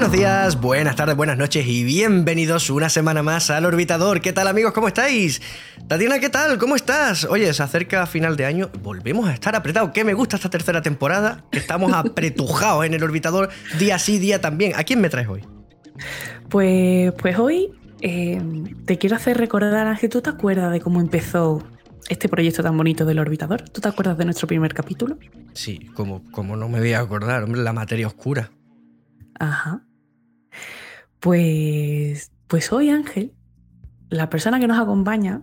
[0.00, 4.22] Buenos días, buenas tardes, buenas noches y bienvenidos una semana más al Orbitador.
[4.22, 4.72] ¿Qué tal amigos?
[4.72, 5.42] ¿Cómo estáis?
[5.88, 6.56] Tatiana, ¿qué tal?
[6.56, 7.24] ¿Cómo estás?
[7.26, 9.90] Oye, se acerca final de año, volvemos a estar apretados.
[9.90, 11.44] ¿Qué me gusta esta tercera temporada?
[11.52, 14.72] Estamos apretujados en el Orbitador día sí, día también.
[14.74, 15.44] ¿A quién me traes hoy?
[16.48, 17.68] Pues, pues hoy
[18.00, 18.40] eh,
[18.86, 21.62] te quiero hacer recordar, Ángel, ¿tú te acuerdas de cómo empezó
[22.08, 23.68] este proyecto tan bonito del orbitador?
[23.68, 25.18] ¿Tú te acuerdas de nuestro primer capítulo?
[25.52, 28.50] Sí, como, como no me voy a acordar, hombre, la materia oscura.
[29.38, 29.82] Ajá.
[31.20, 33.34] Pues, pues hoy, Ángel,
[34.08, 35.42] la persona que nos acompaña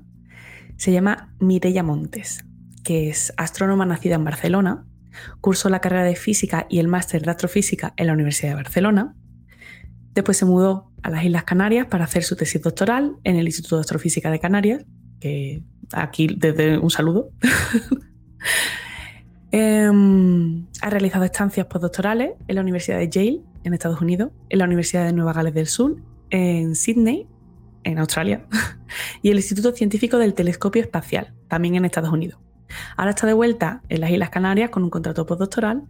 [0.76, 2.46] se llama Mireia Montes,
[2.84, 4.86] que es astrónoma nacida en Barcelona,
[5.40, 9.16] cursó la carrera de física y el máster de astrofísica en la Universidad de Barcelona.
[10.14, 13.76] Después se mudó a las Islas Canarias para hacer su tesis doctoral en el Instituto
[13.76, 14.84] de Astrofísica de Canarias,
[15.20, 17.30] que aquí desde un saludo.
[19.50, 24.66] Em, ha realizado estancias postdoctorales en la Universidad de Yale en Estados Unidos, en la
[24.66, 25.98] Universidad de Nueva Gales del Sur,
[26.30, 27.28] en Sydney,
[27.84, 28.46] en Australia,
[29.22, 32.40] y el Instituto Científico del Telescopio Espacial, también en Estados Unidos.
[32.96, 35.84] Ahora está de vuelta en las Islas Canarias con un contrato postdoctoral.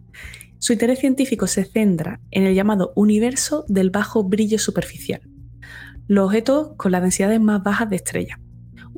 [0.58, 5.22] Su interés científico se centra en el llamado universo del bajo brillo superficial,
[6.06, 8.38] los objetos con las densidades más bajas de estrellas.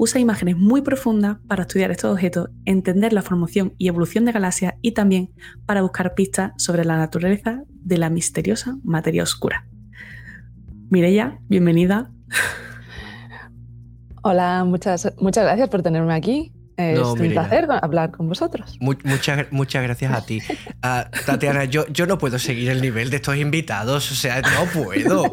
[0.02, 4.72] Usa imágenes muy profundas para estudiar estos objetos, entender la formación y evolución de galaxias
[4.80, 5.30] y también
[5.66, 9.66] para buscar pistas sobre la naturaleza de la misteriosa materia oscura.
[10.88, 12.10] Mireya, bienvenida.
[14.22, 16.50] Hola, muchas, muchas gracias por tenerme aquí.
[16.78, 18.78] Es un placer hablar con vosotros.
[18.80, 20.40] muchas, muchas gracias a ti.
[20.82, 24.64] Ah, Tatiana, yo, yo no puedo seguir el nivel de estos invitados, o sea, no
[24.82, 25.30] puedo.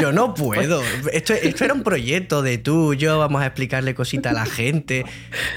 [0.00, 0.82] Yo no puedo.
[1.12, 5.04] Esto, esto era un proyecto de tú, yo, vamos a explicarle cositas a la gente.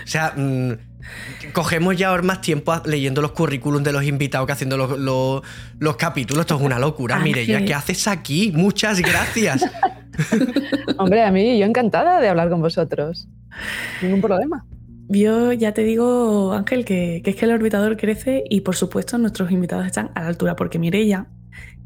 [0.04, 0.72] O sea, mm,
[1.54, 5.44] cogemos ya ahora más tiempo leyendo los currículums de los invitados que haciendo los,
[5.80, 6.42] los, capítulos.
[6.42, 7.20] Esto es una locura.
[7.20, 8.52] Mire, ya, ¿qué haces aquí?
[8.54, 9.64] Muchas gracias.
[10.98, 13.28] Hombre, a mí yo encantada de hablar con vosotros.
[14.02, 14.66] Ningún problema.
[15.10, 19.52] Yo ya te digo, Ángel, que, es que el orbitador crece y por supuesto nuestros
[19.52, 21.28] invitados están a la altura, porque Mireia,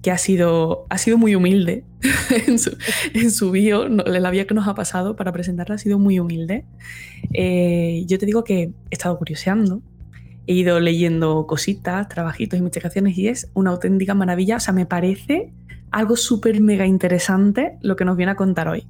[0.02, 1.84] que ha sido, ha sido muy humilde
[2.48, 6.66] en, su, en la vía que nos ha pasado para presentarla ha sido muy humilde.
[7.34, 9.82] Eh, yo te digo que he estado curioseando,
[10.48, 14.58] he ido leyendo cositas, trabajitos, investigaciones y es una auténtica maravilla.
[14.58, 15.52] O sea, me parece
[15.92, 18.88] algo súper mega interesante lo que nos viene a contar hoy.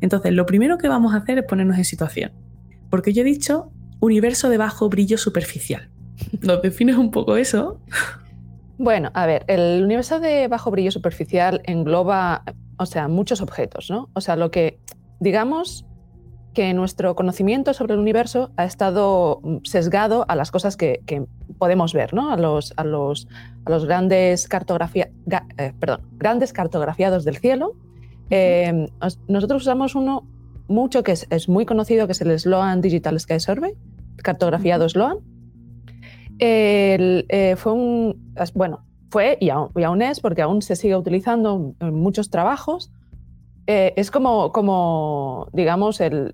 [0.00, 2.32] Entonces, lo primero que vamos a hacer es ponernos en situación.
[2.90, 5.90] Porque yo he dicho universo de bajo brillo superficial.
[6.42, 7.80] ¿Nos defines un poco eso?
[8.82, 12.44] Bueno, a ver, el universo de bajo brillo superficial engloba,
[12.78, 14.08] o sea, muchos objetos, ¿no?
[14.14, 14.80] O sea, lo que,
[15.18, 15.84] digamos,
[16.54, 21.02] que nuestro conocimiento sobre el universo ha estado sesgado a las cosas que,
[21.58, 22.32] podemos ver, ¿no?
[22.32, 23.28] A los, a los,
[23.66, 25.10] a los grandes, cartografía,
[25.58, 27.74] eh, perdón, grandes cartografiados del cielo.
[28.30, 28.88] Eh,
[29.28, 30.26] nosotros usamos uno
[30.68, 33.74] mucho que es, muy conocido, que es el Sloan Digital Sky Survey,
[34.22, 35.18] cartografiado Sloan.
[36.42, 42.30] Eh, fue un, bueno, fue y aún, es, porque aún se sigue utilizando en muchos
[42.30, 42.90] trabajos,
[43.66, 46.32] eh, es como, como digamos, el,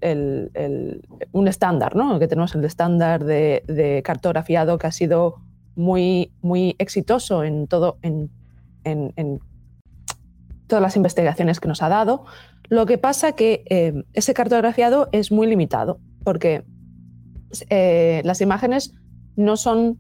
[1.33, 2.19] un estándar, ¿no?
[2.19, 5.37] Que tenemos el estándar de, cartografiado que ha sido
[5.75, 8.31] muy, muy exitoso en, todo, en,
[8.85, 9.41] en,
[10.67, 12.25] todas las investigaciones que nos ha dado.
[12.69, 16.65] Lo que pasa que eh, ese cartografiado es muy limitado, porque
[17.71, 18.95] eh, las imágenes
[19.37, 19.99] no son,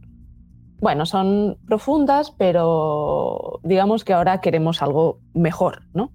[0.80, 6.12] bueno, son profundas, pero digamos que ahora queremos algo mejor, ¿no?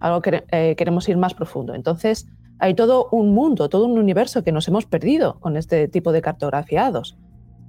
[0.00, 1.74] Algo que eh, queremos ir más profundo.
[1.74, 2.26] Entonces,
[2.58, 6.20] hay todo un mundo, todo un universo que nos hemos perdido con este tipo de
[6.20, 7.16] cartografiados.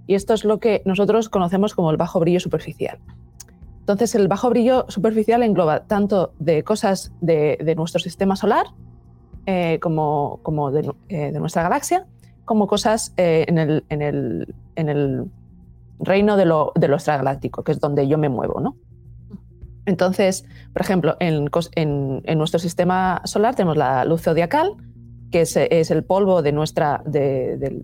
[0.08, 3.00] Y esto es lo que nosotros conocemos como el bajo brillo superficial.
[3.80, 8.68] Entonces, el bajo brillo superficial engloba tanto de cosas de, nuestro sistema solar
[9.46, 12.08] eh, como, como eh, de, nuestra galaxia,
[12.46, 15.26] como cosas en, el, en, el, en, el,
[16.00, 18.60] reino de lo, de lo, extragaláctico, que es donde yo me muevo.
[18.60, 18.76] ¿no?
[19.86, 24.74] Entonces, por ejemplo, en, en, nuestro sistema solar tenemos la luz zodiacal,
[25.32, 27.82] que es, es el polvo de, nuestra, de,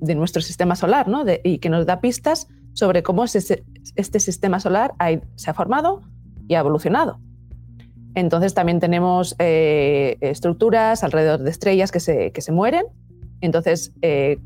[0.00, 1.24] de nuestro sistema solar ¿no?
[1.44, 3.64] y que nos da pistas sobre cómo este,
[3.96, 4.94] este sistema solar
[5.36, 6.02] se ha formado
[6.48, 7.20] y ha evolucionado.
[8.14, 12.86] Entonces también tenemos eh, estructuras alrededor de estrellas que se, que se mueren.
[13.40, 14.38] Entonces, eh,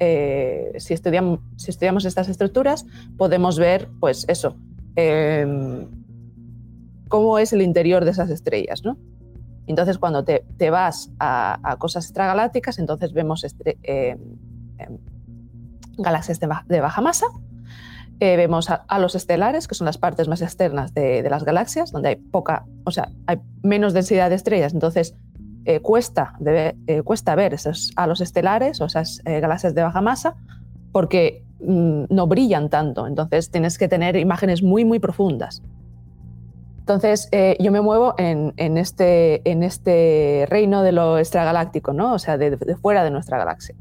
[0.00, 2.86] eh, si, estudiamos, estas estructuras,
[3.16, 4.56] podemos ver, pues eso,
[4.96, 5.86] em,
[7.08, 8.84] cómo es el interior de esas estrellas.
[8.84, 8.96] ¿no?
[9.66, 14.18] Entonces, cuando te, vas a, cosas extragalácticas, entonces vemos em,
[15.98, 17.26] galaxias de, baja masa
[18.22, 22.10] eh, vemos a, los estelares, que son las partes más externas de, las galaxias, donde
[22.10, 25.14] hay poca, o sea, hay menos densidad de estrellas, entonces
[25.76, 30.36] eh, cuesta, eh, cuesta ver esos los estelares o esas galaxias de baja masa
[30.92, 35.62] porque mm, no brillan tanto, entonces tienes que tener imágenes muy, muy profundas.
[36.80, 37.28] Entonces,
[37.60, 42.14] yo me muevo en, este, en este reino de lo extragaláctico, ¿no?
[42.14, 43.76] o sea, de fuera de nuestra galaxia.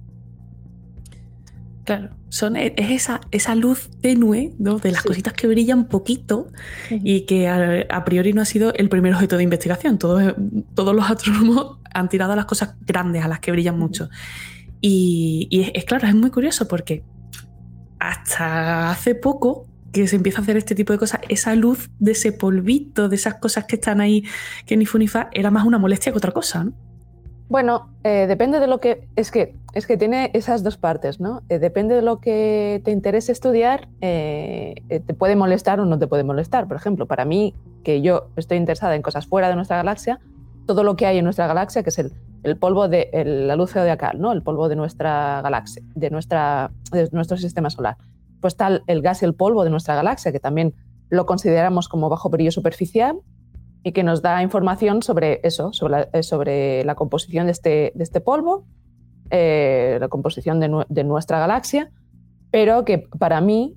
[1.89, 4.77] Claro, son, e, es esa, esa luz tenue ¿no?
[4.77, 6.49] de las cositas que brillan poquito
[6.91, 9.97] y que a, priori no ha sido el primer objeto de investigación.
[9.97, 10.35] Todos,
[10.75, 14.09] todos los astrónomos han tirado a las cosas grandes, a las que brillan mucho.
[14.81, 17.03] Y, es, claro, es muy curioso porque
[17.99, 22.11] hasta hace poco que se empieza a hacer este tipo de cosas, esa luz de
[22.11, 24.23] ese polvito, de esas cosas que están ahí,
[24.65, 26.73] que ni funifa, era más una molestia que otra cosa, ¿no?
[27.49, 29.07] Bueno, eh, depende de lo que.
[29.15, 31.41] Es que, es que tiene esas dos partes, ¿no?
[31.49, 36.05] Eh, depende de lo que te interese estudiar, eh, te puede molestar o no te
[36.05, 36.67] puede molestar.
[36.67, 40.19] Por ejemplo, para mí, que yo estoy interesada en cosas fuera de nuestra galaxia,
[40.69, 44.21] todo lo que hay en nuestra galaxia, que es el, polvo de la luz zodiacal,
[44.21, 44.31] ¿no?
[44.31, 47.97] El polvo de nuestra galaxia, de, nuestra, de nuestro sistema solar.
[48.39, 50.75] Pues tal el gas y el polvo de nuestra galaxia, que también
[51.09, 53.17] lo consideramos como bajo brillo superficial,
[53.83, 57.91] y que nos da información sobre eso, sobre la, eh, sobre la composición de este,
[57.95, 58.67] de este polvo,
[59.31, 61.89] eh, la composición de, de, nuestra galaxia,
[62.51, 63.75] pero que para mí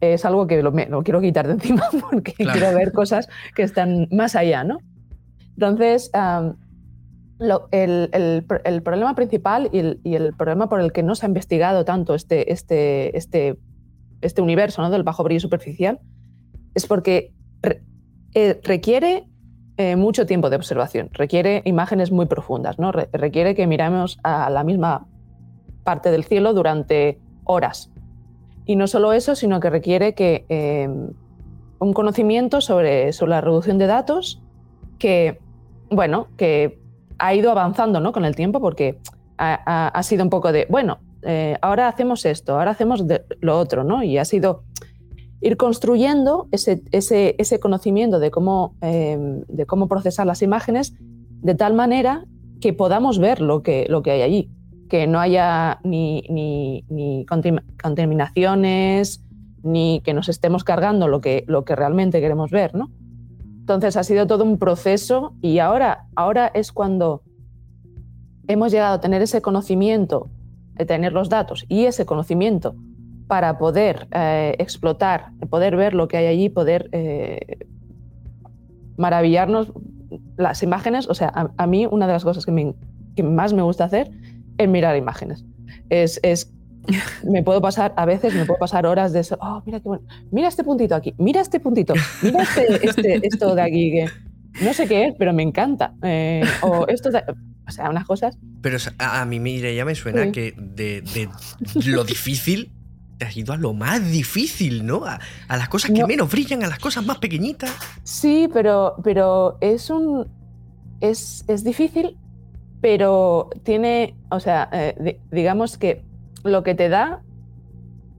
[0.00, 0.72] es algo que lo,
[1.04, 4.78] quiero quitar de encima porque quiero ver cosas que están más allá, ¿no?
[5.56, 6.10] Entonces,
[7.70, 8.44] el,
[8.82, 13.16] problema principal y el, problema por el que no se ha investigado tanto este, este,
[13.16, 13.58] este,
[14.20, 14.90] este universo ¿no?
[14.90, 15.98] del bajo brillo superficial
[16.74, 17.32] es porque
[18.34, 19.28] eh, requiere
[19.78, 22.92] eh, mucho tiempo de observación, requiere imágenes muy profundas, ¿no?
[22.92, 25.06] requiere que miremos a la misma
[25.84, 27.90] parte del cielo durante horas.
[28.66, 31.10] Y no solo eso, sino que requiere que em,
[31.78, 34.42] un conocimiento sobre, sobre, la reducción de datos
[34.98, 35.38] que,
[35.90, 36.80] bueno, que
[37.18, 38.12] ha ido avanzando ¿no?
[38.12, 38.98] con el tiempo porque
[39.38, 43.04] ha, sido un poco de, bueno, eh, ahora hacemos esto, ahora hacemos
[43.40, 44.02] lo otro, ¿no?
[44.02, 44.62] Y ha sido
[45.40, 50.94] ir construyendo ese, ese, conocimiento de cómo, em, de cómo procesar las imágenes
[51.42, 52.24] de tal manera
[52.60, 54.50] que podamos ver lo que, lo que hay allí,
[54.88, 57.26] que no haya ni, ni,
[57.82, 59.22] contaminaciones,
[59.62, 62.74] ni que nos estemos cargando lo que, lo que realmente queremos ver.
[62.74, 62.90] ¿no?
[63.66, 67.24] Entonces ha sido todo un proceso y ahora, ahora es cuando
[68.46, 70.30] hemos llegado a tener ese conocimiento,
[70.74, 72.76] de tener los datos y ese conocimiento
[73.26, 77.66] para poder eh, explotar, poder ver lo que hay allí, poder eh,
[78.96, 79.72] maravillarnos
[80.36, 81.08] las imágenes.
[81.08, 84.12] O sea, a, mí una de las cosas que, más me gusta hacer
[84.58, 85.44] es mirar imágenes.
[85.90, 86.54] Es, es,
[87.24, 89.38] me puedo pasar, a veces me puedo pasar horas de eso.
[89.40, 90.04] Oh, mira qué bueno.
[90.30, 94.10] Mira este puntito aquí, mira este puntito, mira este, este esto de aquí que
[94.62, 95.94] no sé qué es, pero me encanta.
[96.02, 97.10] Eh, o esto
[97.68, 98.38] o sea, unas cosas.
[98.62, 101.28] Pero a, mí, mire, ya me suena que de, de,
[101.86, 102.70] lo difícil
[103.18, 105.04] te has ido a lo más difícil, ¿no?
[105.04, 105.18] A,
[105.48, 107.70] las cosas que menos brillan, a las cosas más pequeñitas.
[108.04, 110.28] Sí, pero, pero es un.
[111.00, 112.16] Es, es difícil,
[112.80, 114.14] pero tiene.
[114.30, 116.04] O sea, eh, digamos que
[116.48, 117.22] lo que te da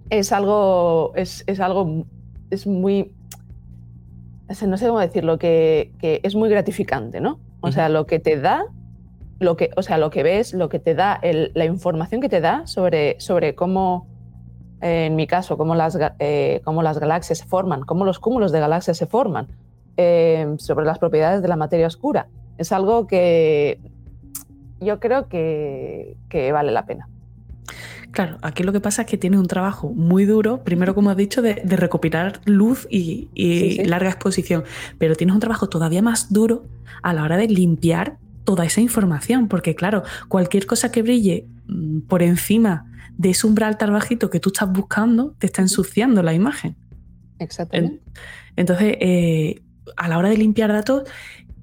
[0.10, 1.14] es algo.
[1.16, 2.06] Es, es algo.
[2.50, 3.14] Es muy.
[4.66, 7.40] No sé cómo decirlo, que, que es muy gratificante, ¿no?
[7.60, 8.66] O sea, lo que te da
[9.40, 12.42] lo que, o sea, lo que ves, lo que te da, la información que te
[12.42, 14.08] da sobre, sobre cómo,
[14.82, 18.60] en mi caso, cómo las, eh, cómo las galaxias se forman, cómo los cúmulos de
[18.60, 19.48] galaxias se forman,
[19.98, 22.28] eh, sobre las propiedades de la materia oscura.
[22.58, 23.80] Es algo que
[24.80, 26.18] yo creo que,
[26.52, 27.08] vale la pena.
[28.12, 31.18] Claro, aquí lo que pasa es que tiene un trabajo muy duro, primero como has
[31.18, 33.30] dicho, de, recopilar luz y,
[33.86, 34.64] larga exposición,
[34.98, 36.66] pero tienes un trabajo todavía más duro
[37.04, 42.02] a la hora de limpiar toda esa información, porque claro, cualquier cosa que brille mm,
[42.02, 42.86] por encima
[43.18, 46.76] de ese umbral tan bajito que tú estás buscando, te está ensuciando la imagen.
[47.40, 48.02] Exactamente.
[48.56, 49.62] Entonces, eh,
[49.96, 51.04] a la hora de limpiar datos,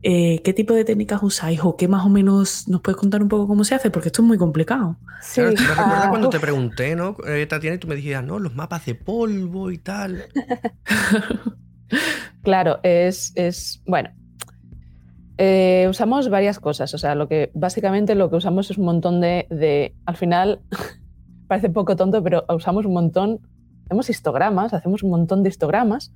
[0.07, 3.29] eh, ¿qué tipo de técnicas usáis o qué más o menos nos puedes contar un
[3.29, 3.91] poco cómo se hace?
[3.91, 4.97] Porque esto es muy complicado.
[5.23, 5.41] Sí.
[5.41, 7.17] me recuerdas ah, cuando te pregunté, ¿no?
[7.27, 10.25] Eh, Tatiana, y tú me dijiste, no, los mapas de polvo y tal.
[12.43, 14.11] claro, es, es bueno.
[15.89, 19.47] usamos varias cosas, o sea, lo que básicamente lo que usamos es un montón de,
[19.49, 20.61] de al final
[21.49, 23.41] parece poco tonto, pero usamos un montón,
[23.87, 26.13] hacemos histogramas, hacemos un montón de histogramas.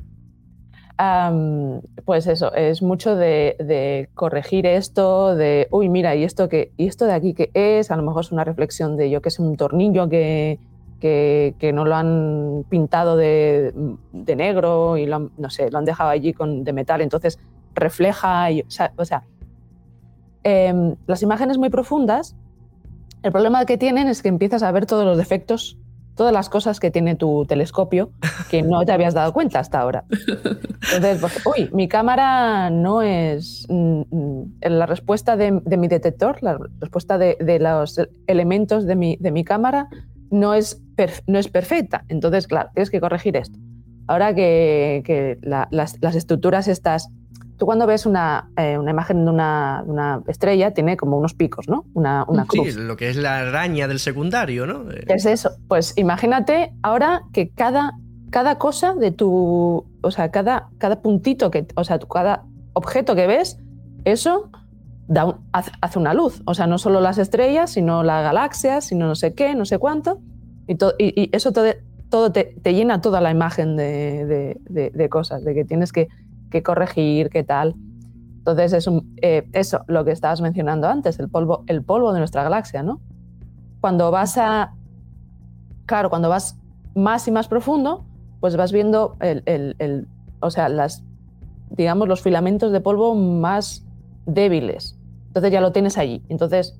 [2.04, 7.04] Pues eso, es mucho de, corregir esto, de, uy, mira, ¿y esto, que, ¿y esto
[7.04, 7.90] de aquí qué es?
[7.90, 10.58] A lo mejor es una reflexión de yo que es un tornillo que,
[11.00, 13.72] que, no lo han pintado de,
[14.12, 17.38] negro y lo han, no sé, lo han dejado allí con, de metal, entonces
[17.74, 19.22] refleja, y, o sea, o sea
[20.42, 22.34] em, las imágenes muy profundas,
[23.22, 25.78] el problema que tienen es que empiezas a ver todos los defectos,
[26.18, 28.10] todas las cosas que tiene tu telescopio
[28.50, 30.04] que no te habías dado cuenta hasta ahora.
[30.92, 36.58] Entonces, pues, uy, mi cámara no es mm, mm, la respuesta de, mi detector, la
[36.80, 39.88] respuesta de, los elementos de mi, de mi cámara
[40.30, 40.82] no es,
[41.26, 42.04] no es perfecta.
[42.08, 43.58] Entonces, claro, tienes que corregir esto.
[44.08, 47.10] Ahora que, que la- las, las estructuras estas,
[47.58, 51.68] tú cuando ves una, eh, una imagen de una, una estrella, tiene como unos picos,
[51.68, 51.84] ¿no?
[51.94, 52.76] Una, una Sí, cruz.
[52.76, 54.90] lo que es la araña del secundario, ¿no?
[54.90, 55.50] Eh, ¿Qué es eso?
[55.68, 57.92] Pues imagínate ahora que cada,
[58.30, 63.26] cada cosa de tu, o sea, cada, cada puntito, que, o sea, cada objeto que
[63.26, 63.58] ves,
[64.04, 64.50] eso
[65.08, 66.42] da un- hace, hace una luz.
[66.44, 69.78] O sea, no solo las estrellas, sino las galaxias, sino no sé qué, no sé
[69.78, 70.20] cuánto.
[70.66, 71.64] Y, to- y, y eso todo,
[72.10, 75.92] todo te, te llena toda la imagen de, de- de- de cosas, de que tienes
[75.92, 76.08] que,
[76.50, 77.74] que corregir, qué tal.
[78.38, 82.18] Entonces, es un- eh, eso, lo que estabas mencionando antes, el polvo, el polvo de
[82.20, 83.00] nuestra galaxia, ¿no?
[83.80, 84.72] Cuando vas a.
[85.86, 86.56] Claro, cuando vas
[86.94, 88.04] más y más profundo,
[88.40, 90.06] pues vas viendo el, el- el-
[90.40, 91.02] o sea, las,
[91.70, 93.84] digamos, los filamentos de polvo más
[94.26, 94.96] débiles.
[95.28, 96.22] Entonces ya lo tienes allí.
[96.28, 96.78] Entonces,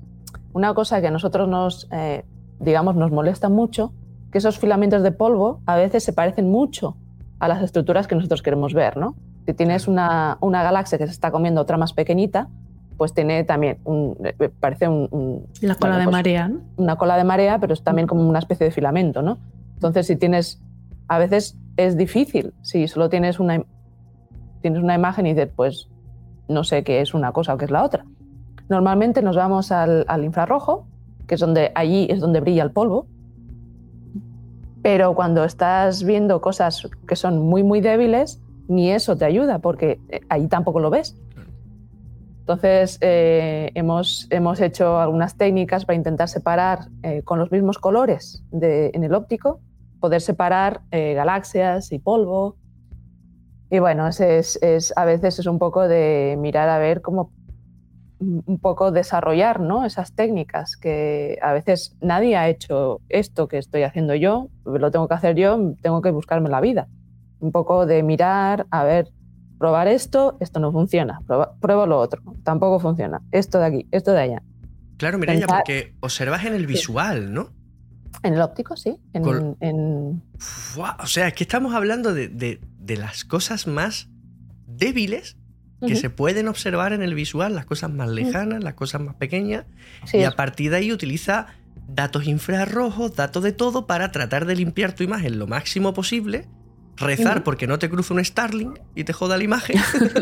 [0.53, 2.23] una cosa que a nosotros nos, eh,
[2.59, 3.93] digamos, nos molesta mucho,
[4.31, 6.95] que esos filamentos de polvo a veces se parecen mucho
[7.39, 9.15] a las estructuras que nosotros queremos ver, ¿no?
[9.49, 12.49] Si tienes una, una galaxia que se está comiendo otra más pequeñita,
[12.97, 16.59] pues tiene también un, eh, parece un, un- La cola bueno, de pues, marea, ¿no?
[16.77, 19.39] una cola de marea, pero es también como una especie de filamento, ¿no?
[19.73, 20.61] Entonces, si tienes,
[21.07, 23.63] a veces es difícil, si solo tienes una,
[24.61, 25.89] tienes una imagen y dices, pues
[26.47, 28.05] no sé qué es una cosa o qué es la otra.
[28.69, 30.85] Normalmente nos vamos al, al infrarrojo,
[31.25, 33.07] que es donde allí es donde brilla el polvo,
[34.83, 39.99] pero cuando estás viendo cosas que son muy, muy débiles, ni eso te ayuda, porque
[40.09, 41.17] eh, ahí tampoco lo ves.
[42.41, 48.43] Entonces, eh, hemos, hemos hecho algunas técnicas para intentar separar eh, con los mismos colores
[48.51, 49.59] en el óptico,
[49.99, 52.55] poder separar galaxias y polvo.
[53.69, 57.31] Y bueno, es, a veces es un poco de mirar a ver cómo
[58.19, 59.85] un poco desarrollar ¿no?
[59.85, 65.07] esas técnicas que a veces nadie ha hecho esto que estoy haciendo yo, lo tengo
[65.07, 66.87] que hacer yo, tengo que buscarme la vida.
[67.39, 69.09] Un poco de mirar, a ver,
[69.57, 74.11] probar esto, esto no funciona, prueba- pruebo lo otro, tampoco funciona, esto de aquí, esto
[74.11, 74.43] de allá.
[74.97, 77.51] Claro, Mireia, pensar- porque observas en el visual, ¿no?
[78.23, 78.97] En el óptico, sí.
[79.13, 83.67] En, Col- en- Fua, O sea, es que estamos hablando de, de- de las cosas
[83.67, 84.09] más
[84.67, 85.37] débiles
[85.87, 89.65] que se pueden observar en el visual, las cosas más lejanas, las cosas más pequeñas,
[90.05, 91.47] sí, y es- a partir de ahí utiliza
[91.87, 96.47] datos infrarrojos, datos de todo para tratar de limpiar tu imagen lo máximo posible,
[96.99, 99.77] rezar porque no te cruce un Starling y te joda la imagen.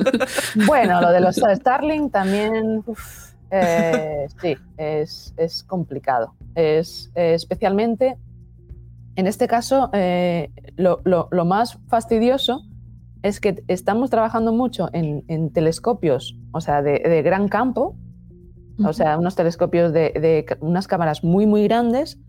[0.65, 6.34] Bueno, lo de los Starling también, uf, eh, sí, es, es complicado.
[6.55, 8.17] Es eh, especialmente,
[9.15, 12.62] en este caso, eh, lo, lo- lo más fastidioso
[13.24, 17.96] es que estamos trabajando mucho en, en telescopios, o sea, de, de gran campo,
[18.86, 22.19] o sea, unos telescopios de, de unas cámaras muy, muy grandes,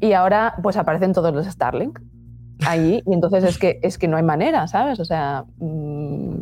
[0.00, 1.98] y ahora pues aparecen todos los Starlink
[2.64, 4.98] allí, y entonces es que, es que no hay manera, ¿sabes?
[5.00, 6.36] O sea, mm,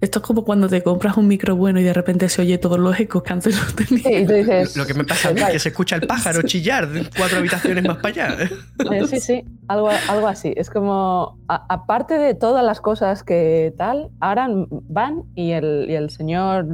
[0.00, 2.78] Esto es como cuando te compras un micro bueno y de repente se oye todos
[2.78, 4.02] los ecos que antes no tenía.
[4.04, 4.76] sí, y tú dices...
[4.76, 5.52] Lo que me pasa a mí, "Vale".
[5.54, 8.44] que se escucha el pájaro chillar de cuatro habitaciones más para allá.
[8.92, 10.52] Eh, sí, sí, algo, algo así.
[10.56, 14.48] Es como, a- aparte de todas las cosas que tal, ahora
[14.88, 16.66] van y el, y el señor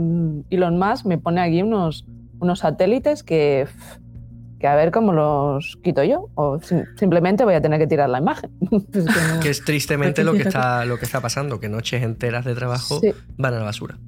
[0.51, 2.05] Elon Musk me pone aquí unos,
[2.41, 3.67] unos satélites que,
[4.65, 6.31] que a ver cómo los quito yo.
[6.37, 8.51] O sim- simplemente voy a tener que tirar la imagen.
[8.91, 12.03] Pues que no- Que es tristemente lo que, está, lo que está pasando, que noches
[12.03, 13.13] enteras de trabajo Sí.
[13.37, 13.99] van a la basura.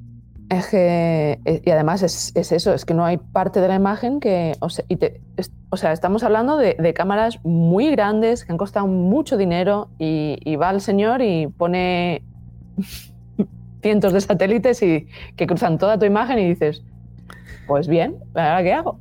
[0.49, 4.19] Es que, y además es, es eso, es que no hay parte de la imagen
[4.19, 8.45] que, o sea, y te- es- o sea estamos hablando de, de cámaras muy grandes
[8.47, 12.23] que han costado mucho dinero y, y va el señor y pone
[13.83, 16.83] cientos de satélites y que cruzan toda tu imagen y dices,
[17.67, 18.99] pues bien, ¿ahora qué hago?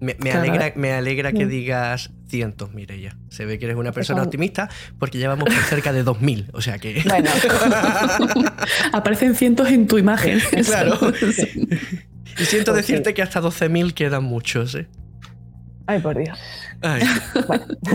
[0.00, 0.40] Me, me Claro.
[0.40, 1.48] alegra, me alegra que Mm.
[1.50, 3.18] digas cientos, Mireia.
[3.28, 6.48] Se ve que eres una persona son- optimista porque ya vamos por cerca de 2000.
[6.54, 7.02] O sea que.
[7.06, 7.30] Bueno,
[8.92, 10.40] Aparecen cientos en tu imagen.
[10.64, 10.96] Claro.
[11.32, 11.68] Sí.
[12.38, 14.88] y siento decirte que hasta 12.000 quedan muchos, ¿eh?
[15.86, 16.38] ay por Dios.
[16.82, 17.02] Ay.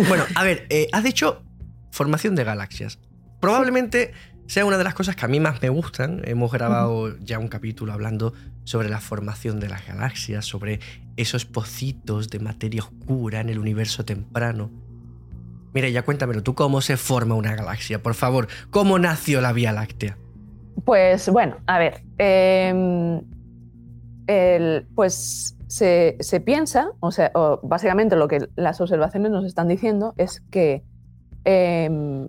[0.08, 1.44] bueno, a ver, eh, has dicho
[1.92, 3.00] formación de galaxias.
[3.40, 4.12] Probablemente
[4.48, 6.22] sea una de las cosas que a mí más me gustan.
[6.26, 8.34] Hemos grabado ya un capítulo hablando
[8.64, 10.80] sobre la formación de las galaxias, sobre
[11.18, 14.70] esos pocitos de materia oscura en el universo temprano.
[15.74, 18.02] Mira, ya cuéntamelo, ¿tú cómo se forma una galaxia?
[18.02, 20.18] Por favor, ¿cómo nació la Vía Láctea?
[20.86, 23.22] Pues bueno, a ver, em,
[24.96, 27.32] pues se, piensa, o sea,
[27.64, 30.84] básicamente lo que las observaciones nos están diciendo es que
[31.44, 32.28] em,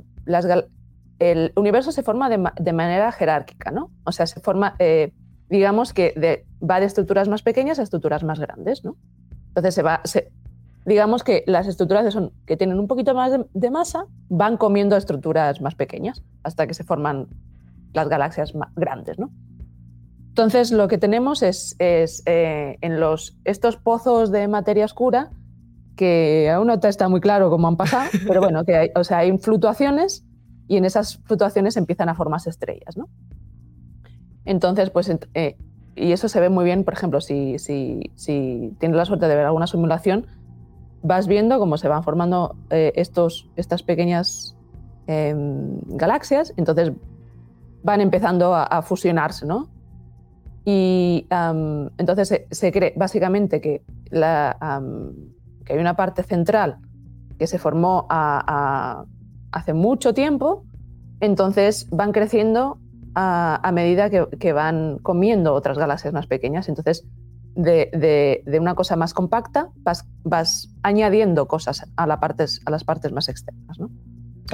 [1.19, 3.91] el universo se forma de, manera jerárquica, ¿no?
[4.05, 5.13] O sea, se forma, eh,
[5.49, 8.97] digamos que va de estructuras más pequeñas a estructuras más grandes, ¿no?
[9.49, 10.03] Entonces se va,
[10.85, 15.75] digamos que las estructuras que, tienen un poquito más de, masa van comiendo estructuras más
[15.75, 17.29] pequeñas hasta que se forman
[17.95, 19.31] las galaxias más grandes, ¿no?
[20.29, 23.01] Entonces lo que tenemos es, eh, en
[23.45, 25.31] estos pozos de materia oscura
[25.97, 29.19] que aún no está muy claro cómo han pasado, pero bueno, que hay, o sea,
[29.19, 30.26] hay fluctuaciones
[30.69, 33.09] y en esas fluctuaciones empiezan a formarse estrellas, ¿no?
[34.45, 35.57] Entonces, pues, eh,
[35.95, 37.57] y eso se ve muy bien, por ejemplo, si,
[38.79, 40.27] tienes la suerte de ver alguna simulación,
[41.03, 44.57] vas viendo cómo se van formando eh, estos, estas pequeñas
[45.07, 46.93] em, galaxias, entonces
[47.83, 49.69] van empezando a, fusionarse, ¿no?
[50.65, 53.83] Y entonces se, cree básicamente que,
[55.69, 56.79] hay una parte central
[57.39, 58.09] que se formó
[59.53, 60.65] hace mucho tiempo,
[61.21, 62.79] entonces van creciendo
[63.15, 66.69] a, medida que, que, van comiendo otras galaxias más pequeñas.
[66.69, 67.07] Entonces
[67.57, 73.29] de, una cosa más compacta, vas, añadiendo cosas a, la partes, a las partes más
[73.29, 73.79] externas.
[73.79, 73.91] ¿no?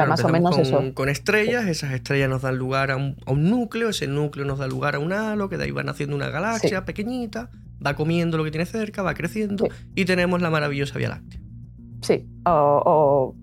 [0.06, 0.94] más o menos con, eso.
[0.94, 4.94] Con estrellas, esas estrellas nos dan lugar a un, núcleo, ese núcleo nos da lugar
[4.94, 7.50] a un halo, que de ahí van haciendo una galaxia pequeñita,
[7.84, 11.40] va comiendo lo que tiene cerca, va creciendo y tenemos la maravillosa Vía Láctea.
[12.00, 13.34] Sí, o,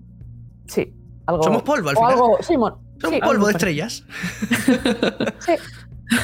[0.66, 0.92] sí,
[1.30, 1.42] algo.
[1.42, 2.74] Somos polvo al final.
[3.00, 4.04] Somos polvo de estrellas.
[5.40, 5.52] sí,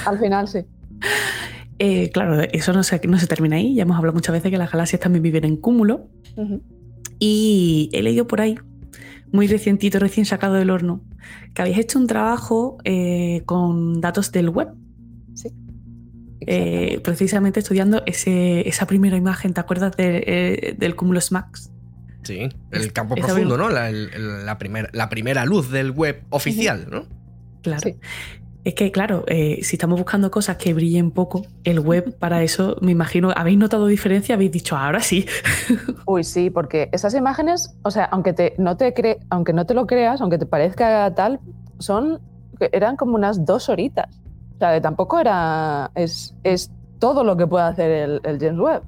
[0.04, 0.60] al final sí.
[1.78, 3.74] Eh, claro, eso no se, no se termina ahí.
[3.74, 6.08] Ya hemos hablado muchas veces que las galaxias también viven en cúmulo.
[7.18, 8.58] Y he leído por ahí,
[9.32, 11.02] muy recientito, recién sacado del horno,
[11.54, 14.68] que habéis hecho un trabajo eh, con datos del web.
[15.34, 15.48] Sí.
[16.40, 21.70] Eh, precisamente estudiando ese, esa primera imagen, ¿te acuerdas del cúmulo SMAX?
[22.26, 23.68] Sí, el campo profundo, ¿no?
[23.68, 24.58] La, la,
[24.92, 27.06] la, primera luz del web oficial, ¿no?
[27.62, 27.90] Claro.
[28.66, 32.76] Es que, claro, eh, si estamos buscando cosas que brillen poco, el web para eso,
[32.80, 34.34] me imagino, ¿habéis notado diferencia?
[34.34, 35.24] Habéis dicho, ahora sí.
[36.04, 39.74] Uy, sí, porque esas imágenes, o sea, aunque, te, no, te cre aunque no te
[39.74, 41.38] lo creas, aunque te parezca tal,
[41.78, 42.20] son,
[42.58, 44.20] eran como unas dos horitas.
[44.56, 48.82] O sea, tampoco era, es, es todo lo que puede hacer el, James Webb.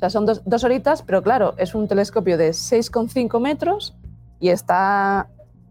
[0.00, 3.94] Sea, son dos, dos horitas, pero claro, es un telescopio de 6,5 metros
[4.40, 5.28] y está,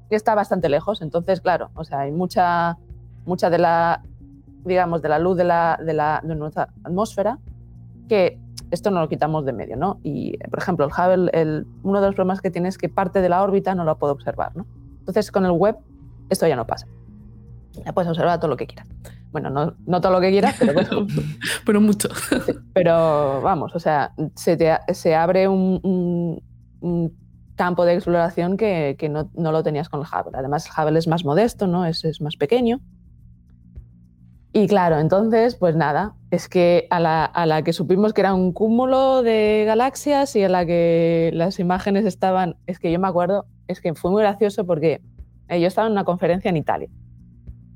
[0.10, 1.02] está bastante lejos.
[1.02, 2.78] Entonces, claro, o sea, hay mucha
[3.26, 4.02] mucha de la,
[4.66, 7.40] digamos, de la luz de, la, de, la, de nuestra atmósfera,
[8.08, 8.40] que
[8.72, 10.00] esto no lo quitamos de medio, ¿no?
[10.04, 13.22] Y, por ejemplo, el Hubble, el, uno de los problemas que tiene es que parte
[13.22, 14.66] de la órbita no lo puedo observar, ¿no?
[15.00, 15.78] Entonces, con el web,
[16.30, 16.88] esto ya no pasa.
[17.86, 18.88] Ya puedes observar todo lo que quieras.
[19.32, 20.74] Bueno, no, no todo lo que quieras, pero
[21.66, 22.10] pero mucho.
[22.74, 24.58] pero vamos, o sea, se,
[24.94, 26.42] se abre un,
[26.82, 27.20] un,
[27.56, 30.38] campo de exploración que, que no, no, lo tenías con el Hubble.
[30.38, 31.86] Además, el Hubble es más modesto, ¿no?
[31.86, 32.80] Es, es más pequeño.
[34.52, 39.22] Y claro, entonces, pues nada, es que a la, que supimos que era un cúmulo
[39.22, 43.80] de galaxias y a la que las imágenes estaban, es que yo me acuerdo, es
[43.80, 45.02] que fue muy gracioso porque
[45.50, 46.90] yo estaba en una conferencia en Italia.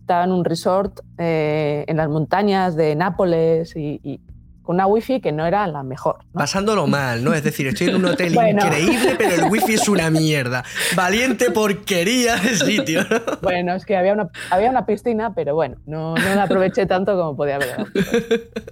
[0.03, 4.19] Estaba en un resort eh, en las montañas de Nápoles y,
[4.61, 6.17] con una wifi que no era la mejor.
[6.33, 7.33] Pasándolo mal, ¿no?
[7.33, 10.65] Es decir, estoy en un hotel increíble, pero el wifi es una mierda.
[10.93, 13.01] Valiente porquería de sitio.
[13.41, 17.15] Bueno, es que había una, había una piscina, pero bueno, no, no la aproveché tanto
[17.15, 17.85] como podía haber.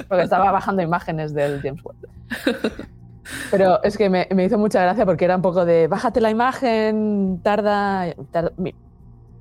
[0.10, 2.90] Porque estaba bajando imágenes del James Webb.
[3.52, 6.30] Pero es que me, me, hizo mucha gracia porque era un poco de bájate la
[6.30, 8.52] imagen, tarda, tarda,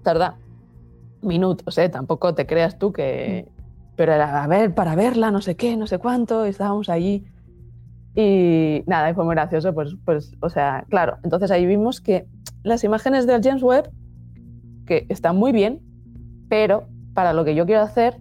[0.05, 0.37] tarda
[1.23, 1.89] minutos, ¿eh?
[1.89, 3.47] Tampoco te creas tú que,
[3.97, 7.27] pero era, a ver, para verla, no sé qué, no sé cuánto, estábamos allí.
[8.15, 12.27] Y nada, y fue muy gracioso, pues, pues, o sea, claro, entonces ahí vimos que
[12.63, 13.91] las imágenes del James Webb,
[14.87, 15.81] que están muy bien,
[16.49, 18.17] pero para lo que yo quiero hacer,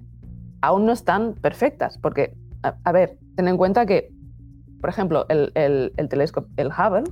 [0.62, 4.12] aún no están perfectas, porque, a, ver, ten en cuenta que,
[4.82, 7.12] por ejemplo, el, el, el telescopio, el Hubble,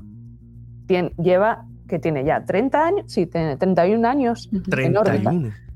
[0.88, 5.66] tiene, lleva, que tiene ya 30 años, sí, tiene 31 años 31.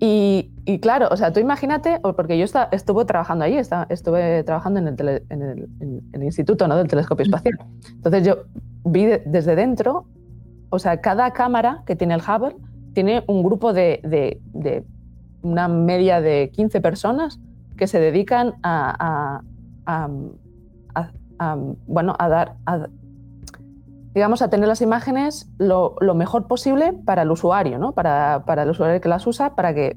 [0.00, 5.22] Y, claro, o sea, tú imagínate, porque yo estuve trabajando allí, estuve trabajando en el,
[5.28, 6.76] en, el, instituto ¿no?
[6.76, 7.58] del telescopio espacial.
[7.90, 8.44] Entonces yo
[8.84, 10.06] vi desde dentro,
[10.70, 12.56] o sea, cada cámara que tiene el Hubble
[12.94, 14.84] tiene un grupo de, de,
[15.42, 17.40] una media de 15 personas
[17.76, 19.42] que se dedican a,
[19.86, 20.08] a,
[21.38, 21.56] a,
[21.86, 22.56] bueno, a dar,
[24.18, 27.92] digamos, a tener las imágenes lo, mejor posible para el usuario, ¿no?
[27.92, 29.96] Para, para, el usuario que las usa, para que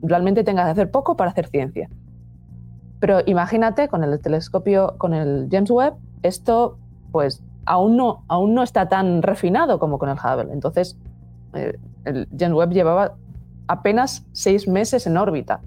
[0.00, 1.90] realmente tenga que hacer poco para hacer ciencia.
[2.98, 6.78] Pero imagínate, con el telescopio, con el James Webb, esto
[7.10, 10.50] pues aún no, aún no está tan refinado como con el Hubble.
[10.50, 10.96] Entonces,
[11.52, 13.16] eh, el James Webb llevaba
[13.68, 15.60] apenas seis meses en órbita.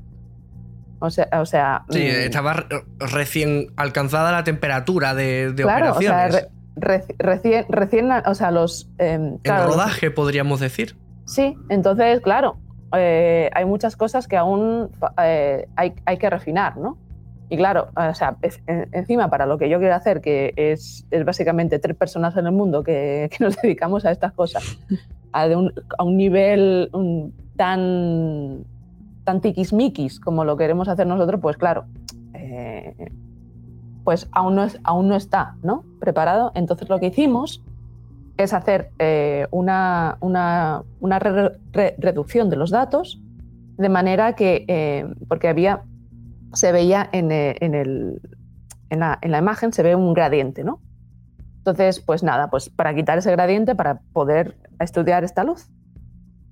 [0.97, 2.65] O sea, o sea sí, mm, estaba
[2.97, 6.35] recién alcanzada la temperatura de, de claro, operaciones.
[6.35, 8.89] O sea, recién, recién, o sea, los...
[8.97, 10.97] Eh, rodaje, podríamos decir.
[11.25, 12.57] Sí, entonces, claro,
[12.95, 14.89] eh, hay muchas cosas que aún
[15.21, 16.97] eh, hay, hay, que refinar, ¿no?
[17.49, 18.37] Y claro, o sea,
[18.91, 22.51] encima para lo que yo quiero hacer, que es, es básicamente tres personas en el
[22.51, 24.79] mundo que, que nos dedicamos a estas cosas,
[25.31, 26.89] a, un, a un, nivel
[27.55, 28.65] tan,
[29.23, 31.85] tan tiquismiquis como lo queremos hacer nosotros, pues claro,
[32.33, 33.11] eh,
[34.05, 35.83] pues aún no, es, aún no está ¿no?
[35.99, 36.53] preparado.
[36.55, 37.61] Entonces lo que hicimos
[38.37, 43.21] es hacer eh, una, una, una reducción de los datos
[43.77, 45.83] de manera que, eh, porque había,
[46.53, 48.21] se veía en, en, el,
[48.89, 50.79] en, la, en, la, imagen, se ve un gradiente, ¿no?
[51.57, 55.67] Entonces, pues nada, pues para quitar ese gradiente, para poder estudiar esta luz.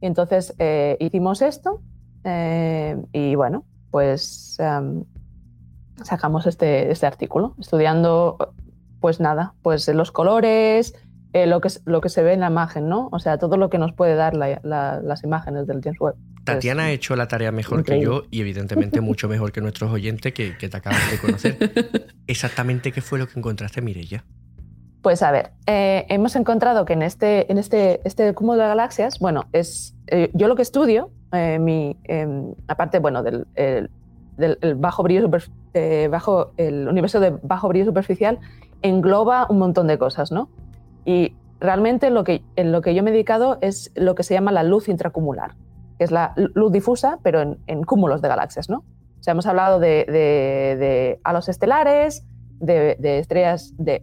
[0.01, 1.81] Entonces eh, hicimos esto
[2.25, 5.05] eh, y bueno, pues em,
[6.01, 8.53] sacamos este, este, artículo, estudiando,
[8.99, 10.95] pues nada, pues los colores,
[11.33, 13.09] eh, lo, que, lo que se ve en la imagen, ¿no?
[13.11, 16.15] O sea, todo lo que nos puede dar las imágenes del James Webb.
[16.43, 20.33] Tatiana ha hecho la tarea mejor que yo y evidentemente mucho mejor que nuestros oyentes
[20.33, 21.57] que, que te acaban de conocer.
[22.27, 24.25] Exactamente qué fue lo que encontraste, Mirella.
[25.01, 29.19] Pues a ver, eh, hemos encontrado que en este, en este, este cúmulo de galaxias,
[29.19, 31.11] bueno, es, eh, yo lo que estudio,
[31.59, 33.47] mi, em, aparte bueno, del,
[34.77, 35.21] bajo brillo
[36.09, 38.39] bajo, el universo de bajo brillo superficial,
[38.81, 40.49] engloba un montón de cosas, ¿no?
[41.05, 44.51] Y realmente lo que, en lo que yo he dedicado es lo que se llama
[44.51, 45.55] la luz intracumular,
[45.97, 48.79] que es la luz difusa, pero en, cúmulos de galaxias, ¿no?
[48.79, 52.25] O sea, hemos hablado de, de, de halos estelares,
[52.59, 54.01] de, estrellas, de,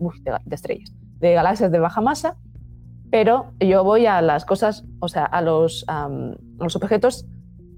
[0.50, 2.36] estrellas, de galaxias de baja masa,
[3.10, 5.84] pero yo voy a las cosas, o sea, a los,
[6.58, 7.26] los objetos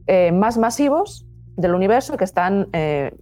[0.07, 1.27] eh, más masivos
[1.57, 3.15] del universo que están, eh,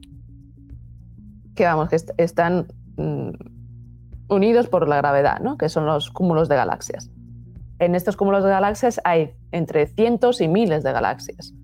[1.55, 3.31] que vamos, que están mm,
[4.29, 5.59] unidos por la gravedad, ¿no?
[5.59, 7.11] que son los cúmulos de galaxias.
[7.79, 11.55] En estos cúmulos de galaxias hay entre cientos y miles de galaxias.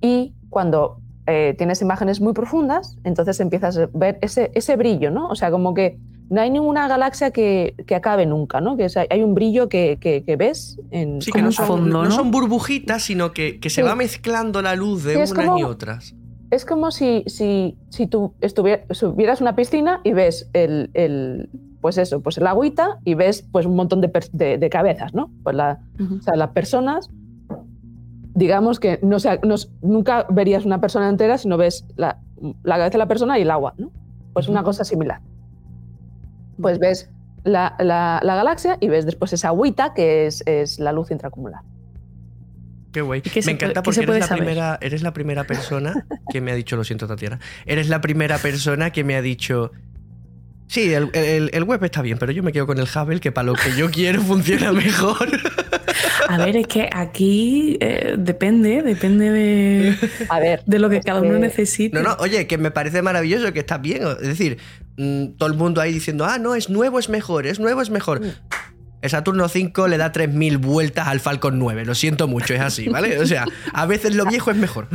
[0.00, 5.28] Y cuando eh, tienes imágenes muy profundas, entonces empiezas a ver ese, ese brillo, ¿no?
[5.28, 5.98] O sea, como que
[6.30, 8.76] no hay ninguna galaxia que, que acabe nunca, ¿no?
[8.76, 12.10] Que hay un brillo que, que, ves en sí, que no son, fondo, ¿no?
[12.10, 16.14] son burbujitas, sino que, se va mezclando la luz de unas y otras.
[16.54, 22.20] Es como si, si, si tú estuvieras una piscina y ves el, el, pues eso,
[22.20, 25.30] pues el agüita y ves pues un montón de, de, cabezas, ¿no?
[25.42, 27.10] Pues la, o sea, las personas
[28.34, 29.38] digamos que no, sea,
[29.82, 32.18] nunca verías una persona entera si no ves la,
[32.64, 33.90] cabeza de la persona y el agua, ¿no?
[34.32, 35.20] Pues una cosa similar.
[36.60, 37.10] Pues ves
[37.44, 37.74] la,
[38.22, 41.62] galaxia y ves después esa agüita que es, la luz intracumular.
[42.94, 43.22] Qué guay.
[43.44, 46.84] Me encanta porque eres la, primera, eres la primera persona que me ha dicho, lo
[46.84, 49.72] siento Tatiana, eres la primera persona que me ha dicho,
[50.68, 53.46] sí, el, el web está bien, pero yo me quedo con el Hubble que para
[53.46, 55.28] lo que yo quiero funciona mejor.
[56.28, 59.96] A ver, es que aquí eh, depende, depende de,
[60.28, 62.00] a ver, de lo que cada uno necesite.
[62.00, 64.02] No, no, oye, que me parece maravilloso que está bien.
[64.22, 64.58] Es decir,
[64.98, 67.90] mm, todo el mundo ahí diciendo, ah, no, es nuevo, es mejor, es nuevo, es
[67.90, 68.20] mejor.
[68.20, 68.32] Mm.
[69.04, 72.88] El Saturno 5 le da 3.000 vueltas al Falcon 9, lo siento mucho, es así,
[72.88, 73.18] ¿vale?
[73.20, 74.88] O sea, a veces lo viejo es mejor.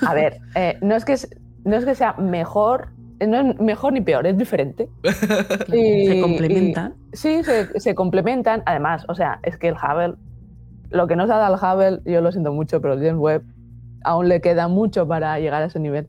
[0.00, 1.16] A ver, eh, no, es que,
[1.64, 2.88] no es que sea mejor
[3.20, 4.88] no es mejor ni peor, es diferente.
[5.68, 6.94] se complementan.
[7.12, 8.62] sí, se, se, complementan.
[8.64, 10.16] Además, o sea, es que el Hubble
[10.90, 13.42] lo que nos ha dado el Hubble, yo lo siento mucho, pero el James Webb
[14.04, 16.08] aún le queda mucho para llegar a ese nivel.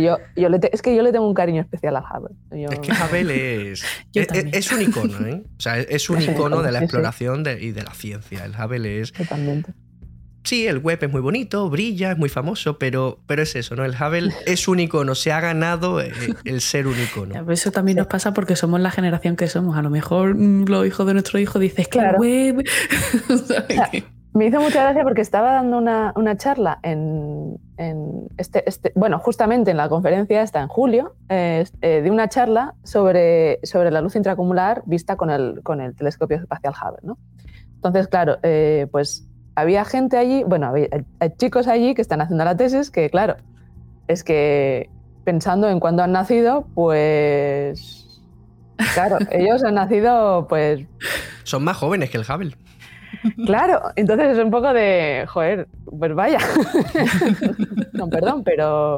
[0.00, 2.34] Yo, yo es que yo le tengo un cariño especial al Hubble.
[2.72, 3.84] Es que Hubble es,
[4.14, 5.42] es, un icono, ¿eh?
[5.44, 8.44] O sea, es un icono de la exploración y de la ciencia.
[8.44, 9.12] El Hubble es.
[9.12, 9.72] Totalmente
[10.44, 13.84] sí, el web es muy bonito, brilla, es muy famoso, pero, pero es eso, ¿no?
[13.84, 16.12] El Hubble es un icono, se ha ganado eh,
[16.44, 17.50] el, ser un icono.
[17.50, 19.76] Eso también nos pasa porque somos la generación que somos.
[19.76, 22.64] A lo mejor mm, los hijos de nuestro hijo dicen que el web.
[24.34, 27.58] me hizo mucha gracia porque estaba dando una, charla en,
[28.36, 32.74] este, este, bueno, justamente en la conferencia esta en julio, eh, eh, de una charla
[32.82, 37.18] sobre, sobre la luz intracumular vista con el, con el telescopio espacial Hubble, ¿no?
[37.76, 38.38] Entonces, claro,
[38.90, 43.36] pues había gente allí, bueno, hay chicos allí que están haciendo la tesis que, claro,
[44.08, 44.88] es que
[45.24, 48.04] pensando en cuándo han nacido, pues
[48.94, 50.80] Claro, ellos han nacido, pues.
[51.44, 52.56] Son más jóvenes que el Hubble.
[53.46, 55.24] Claro, entonces es un poco de.
[55.28, 56.38] Joder, pues vaya.
[57.92, 58.96] no, perdón, pero.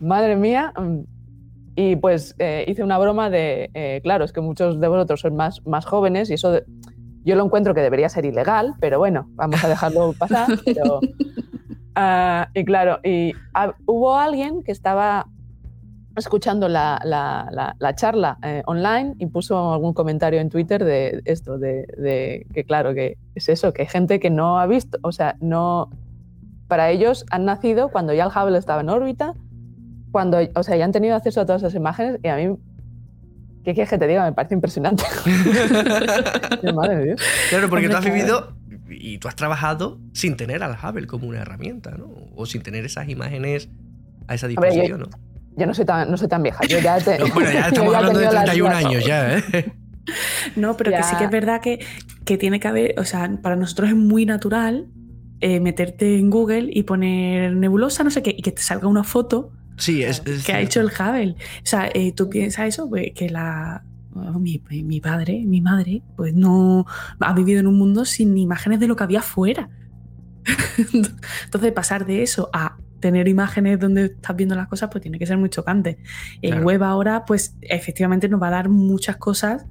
[0.00, 0.72] Madre mía.
[1.74, 3.70] Y pues eh, hice una broma de.
[3.74, 6.50] eh, claro, es que muchos de vosotros son más, más jóvenes y eso.
[6.52, 6.64] de-
[7.24, 10.48] yo lo encuentro que debería ser ilegal, pero bueno, vamos a dejarlo pasar.
[10.64, 11.00] Pero,
[11.94, 15.26] Ah, y claro, y ah, hubo alguien que estaba
[16.16, 21.22] escuchando la, la- la- la charla eh, online y puso algún comentario en Twitter de
[21.24, 24.98] esto, de, de que claro, que es eso, que hay gente que no ha visto,
[25.02, 25.90] o sea, no,
[26.68, 29.34] para ellos han nacido cuando ya el Hubble estaba en órbita,
[30.10, 32.56] cuando, o sea, ya han tenido acceso a todas esas imágenes y a mí,
[33.64, 34.24] ¿qué quieres que te diga?
[34.24, 35.04] Me parece impresionante.
[36.74, 37.22] Madre de Dios.
[37.50, 38.54] Claro, porque tú has vivido
[38.90, 42.10] y tú has trabajado sin tener al Hubble como una herramienta, ¿no?
[42.36, 43.70] O sin tener esas imágenes
[44.28, 45.06] a esa yo- disposición, ¿no?
[45.56, 47.66] Yo no soy tan, no soy tan vieja, yo ya, te- No, Bueno, ya yo
[47.68, 49.72] estamos hablando de tenido las- 31 las- años ya, ¿eh?
[50.56, 51.78] No, pero que sí que es verdad que,
[52.24, 54.88] que tiene que haber, o sea, para nosotros es muy natural
[55.40, 59.04] eh, meterte en Google y poner nebulosa, no sé qué, y que te salga una
[59.04, 61.36] foto Sí, es, es que ha hecho el Hubble.
[61.38, 66.02] O sea, eh, tú piensas eso, pues, que la bueno, mi, mi padre, mi madre,
[66.16, 66.84] pues no
[67.20, 69.70] ha vivido en un mundo sin imágenes de lo que había fuera.
[71.44, 75.26] Entonces, pasar de eso a tener imágenes donde estás viendo las cosas, pues tiene que
[75.26, 75.98] ser muy chocante.
[76.40, 76.64] El Claro.
[76.66, 79.66] web ahora, pues efectivamente nos va a dar muchas cosas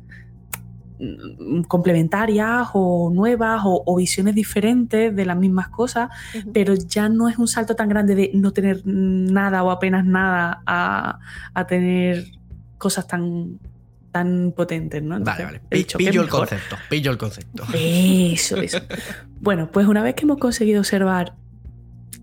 [0.99, 6.09] mm, complementarias o nuevas o, o visiones diferentes de las mismas cosas,
[6.53, 10.61] pero ya no es un salto tan grande de no tener nada o apenas nada
[10.67, 11.19] a,
[11.55, 12.25] a tener
[12.77, 13.59] cosas tan,
[14.11, 15.19] tan potentes, ¿no?
[15.19, 15.61] Vale, Entonces, vale.
[15.71, 16.39] dicho Pillo el mejor.
[16.41, 17.63] concepto, pillo el concepto.
[17.73, 18.79] Eso, eso.
[19.41, 21.33] Bueno, pues una vez que hemos conseguido observar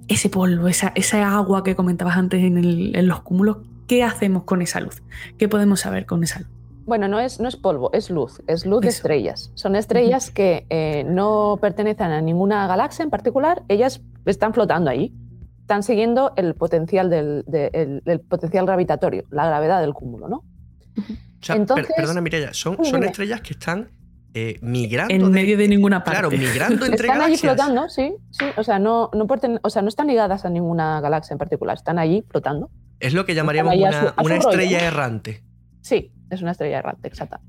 [0.09, 4.45] ese polvo, esa, esa agua que comentabas antes en, el- en los cúmulos, ¿qué hacemos
[4.45, 5.03] con esa luz?
[5.39, 6.49] ¿Qué podemos saber con esa luz?
[6.87, 9.51] Bueno, no es, no es polvo, es luz, es luz de estrellas.
[9.55, 15.13] Son estrellas que eh, no pertenecen a ninguna galaxia en particular, ellas están flotando ahí,
[15.61, 20.37] están siguiendo el potencial, del, de- el, el potencial gravitatorio, la gravedad del cúmulo, ¿no?
[20.39, 23.91] O sea, per- Entonces- perdona, Mireia, son, son estrellas que están
[24.35, 25.15] eh, migrando.
[25.15, 26.21] En de- medio de ninguna parte.
[26.21, 27.55] Claro, migrando entre están allí galaxias.
[27.57, 31.01] flotando, sí, sí, o sea, no, no, pertene- o sea, no están ligadas a ninguna
[31.01, 32.71] galaxia en particular, están allí flotando.
[33.01, 35.43] Es lo que llamaríamos a una, su- a su una rollo, estrella errante.
[35.81, 37.41] Sí, es una estrella errante, exacta.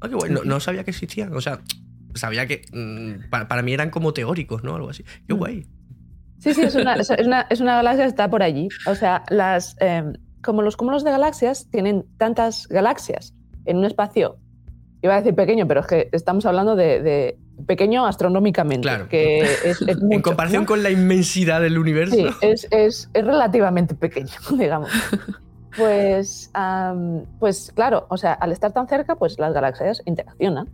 [0.00, 0.30] Ah, qué guay.
[0.30, 1.34] No, no sabía que existían.
[1.34, 1.60] O sea,
[2.14, 4.74] sabía que mm, para, para mí eran como teóricos, ¿no?
[4.76, 5.04] Algo así.
[5.26, 5.38] Qué Mm.
[5.38, 5.66] guay.
[6.38, 8.68] Sí, sí, es una, es una, es una galaxia que está por allí.
[8.86, 10.04] O sea, las, eh,
[10.42, 13.32] como los cúmulos de galaxias tienen tantas galaxias
[13.64, 14.38] en un espacio,
[15.02, 19.08] iba a decir pequeño, pero es que estamos hablando de, de pequeño astronómicamente, Claro.
[19.08, 20.66] que es, es mucho, en comparación ¿no?
[20.68, 22.14] con la inmensidad del universo.
[22.14, 24.90] Sí, es, es- es relativamente pequeño, digamos.
[25.74, 26.50] Pues,
[27.38, 30.68] pues claro, o sea, al estar tan cerca, pues las galaxias interaccionan.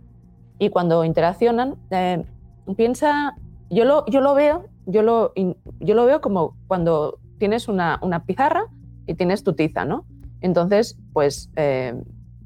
[0.57, 2.25] Y cuando interaccionan, eh,
[2.75, 3.35] piensa,
[3.69, 5.31] yo lo, yo lo veo, yo lo,
[5.79, 8.65] yo lo veo como cuando tienes una, una pizarra
[9.07, 10.03] y tienes tu tiza, ¿no?
[10.41, 11.93] Entonces, pues eh,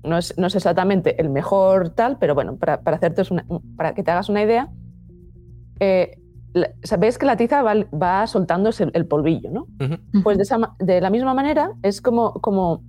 [0.03, 3.45] no, es, no es exactamente el mejor tal, pero bueno, para, para hacerte una-
[3.77, 4.69] para que te hagas una idea,
[5.79, 6.17] eh,
[6.53, 9.67] la- sabéis que la tiza va, va soltándose el, el polvillo, ¿no?
[10.23, 12.83] Pues de, esa de la misma manera es como, como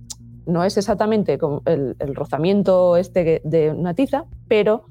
[0.45, 4.85] no es exactamente como el, el rozamiento este de una tiza, pero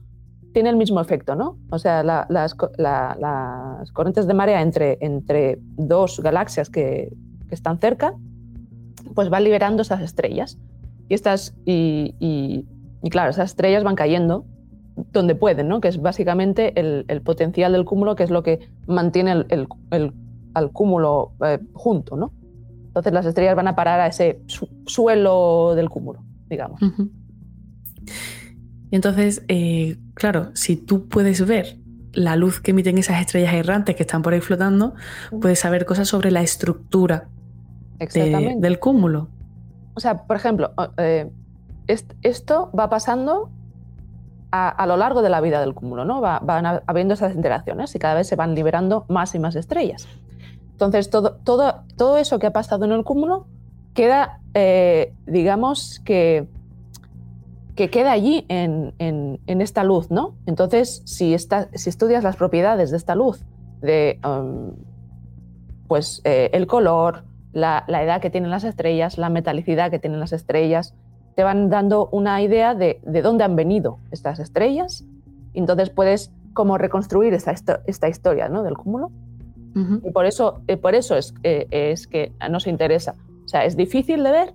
[0.53, 1.57] tiene el mismo efecto, ¿no?
[1.71, 7.13] O sea, la- las, la- las corrientes de marea entre, entre dos galaxias que,
[7.49, 8.15] que están cerca,
[9.15, 10.59] pues van liberando esas estrellas.
[11.09, 12.67] Y, estas, y, y-
[13.03, 14.47] y claro, esas estrellas van cayendo
[15.13, 15.81] donde pueden, ¿no?
[15.81, 19.67] Que es básicamente el, el potencial del cúmulo, que es lo que mantiene el, el-
[19.91, 20.13] el-
[20.55, 22.33] al cúmulo eh, junto, ¿no?
[22.87, 26.81] Entonces las estrellas van a parar a ese su- suelo del cúmulo, digamos.
[26.81, 27.11] Ujú.
[28.91, 31.79] Y entonces, eh, claro, si tú puedes ver
[32.13, 34.95] la luz que emiten esas estrellas errantes que están por ahí flotando,
[35.41, 37.29] puedes saber cosas sobre la estructura
[37.99, 38.61] de- Exactamente.
[38.61, 39.29] del cúmulo.
[39.95, 41.31] O sea, por ejemplo, eh,
[41.87, 43.51] est- esto va pasando
[44.51, 46.21] a, lo largo de la vida del cúmulo, ¿no?
[46.21, 50.07] Va- van habiendo esas interacciones y cada vez se van liberando más y más estrellas.
[50.71, 53.47] Entonces, todo, eso que ha pasado en el cúmulo
[53.95, 56.47] queda, eh, digamos, que,
[57.75, 60.35] que queda allí en, esta luz, ¿no?
[60.47, 63.45] Entonces, si estudias las propiedades de esta luz,
[63.81, 64.73] de um,
[65.89, 67.25] pues eh, el color,
[67.55, 70.95] la, la edad que tienen las estrellas, la metalicidad que tienen las estrellas,
[71.35, 75.05] te van dando una idea de, de dónde han venido estas estrellas.
[75.55, 77.55] Y entonces puedes como reconstruir esta,
[77.87, 78.63] esta historia ¿no?
[78.63, 79.11] del cúmulo.
[80.05, 83.17] Y por eso, eh, por eso es, eh, es que nos interesa.
[83.45, 84.55] O sea, es difícil de ver,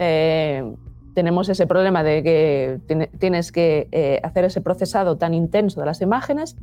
[0.00, 0.74] eh,
[1.14, 6.00] tenemos ese problema de que tienes que eh, hacer ese procesado tan intenso de las
[6.00, 6.56] imágenes,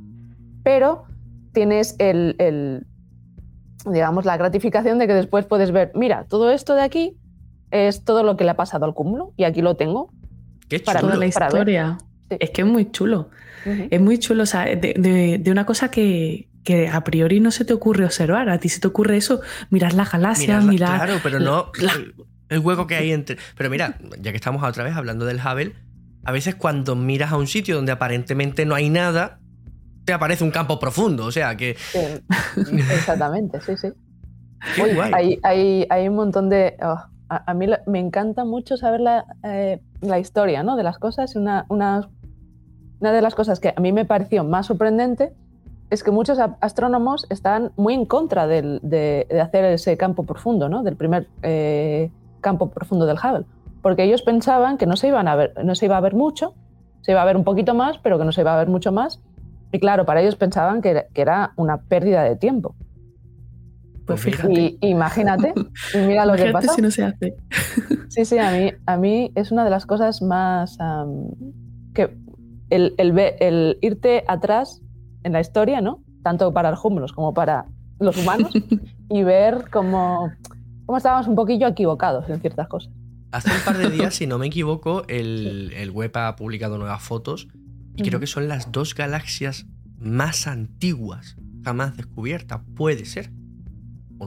[0.63, 1.05] pero
[1.53, 2.85] tienes el,
[3.85, 7.17] digamos, la gratificación de que después puedes ver, mira, todo esto de aquí
[7.71, 10.11] es todo lo que le ha pasado al cúmulo y aquí lo tengo.
[10.67, 11.97] Qué para toda la historia.
[12.29, 13.29] Es que es muy chulo.
[13.65, 16.47] Es muy chulo, o sea, de, una cosa que,
[16.91, 18.49] a priori no se te ocurre observar.
[18.49, 20.97] A ti se te ocurre eso, mirar las galaxias, mirar.
[20.97, 21.71] Claro, pero no
[22.51, 23.37] el hueco que hay entre.
[23.57, 25.73] Pero mira, ya que estamos otra vez hablando del Hubble,
[26.23, 29.39] a veces cuando miras a un sitio donde aparentemente no hay nada,
[30.05, 31.25] te aparece un campo profundo.
[31.25, 31.75] O sea que.
[32.55, 33.89] exactamente, sí, sí.
[35.13, 36.77] Hay, hay, hay, un montón de.
[36.83, 40.75] Oh, a, mí me encanta mucho saber la, eh, la historia ¿no?
[40.75, 41.35] de las cosas.
[41.35, 42.09] Una, una,
[42.99, 45.33] una de las cosas que a mí me pareció más sorprendente
[45.91, 50.83] es que muchos astrónomos están muy en contra de, de, hacer ese campo profundo, ¿no?
[50.83, 52.09] del primer eh,
[52.39, 53.45] campo profundo del Hubble,
[53.81, 56.53] porque ellos pensaban que no se, iban a ver, no se iba a ver mucho,
[57.01, 58.93] se iba a ver un poquito más, pero que no se iba a ver mucho
[58.93, 59.19] más.
[59.71, 62.75] Y claro, para ellos pensaban que, era una pérdida de tiempo.
[64.05, 65.53] Pues y, imagínate,
[65.93, 66.73] y mira lo que pasa.
[66.73, 67.35] si no se hace.
[68.09, 70.77] Sí, sí, a mí, a mí es una de las cosas más
[71.93, 72.13] que
[72.69, 74.81] el, el, irte atrás
[75.23, 76.03] en la historia, ¿no?
[76.23, 77.65] Tanto para los húmeros como para
[77.99, 78.51] los humanos,
[79.09, 80.31] y ver cómo
[80.97, 82.91] estábamos un poquillo equivocados en ciertas cosas.
[83.31, 87.47] Hace un par de días, si no me equivoco, el, web ha publicado nuevas fotos
[87.95, 89.65] y creo que son las dos galaxias
[89.97, 92.61] más antiguas jamás descubiertas.
[92.75, 93.29] ¿Puede ser?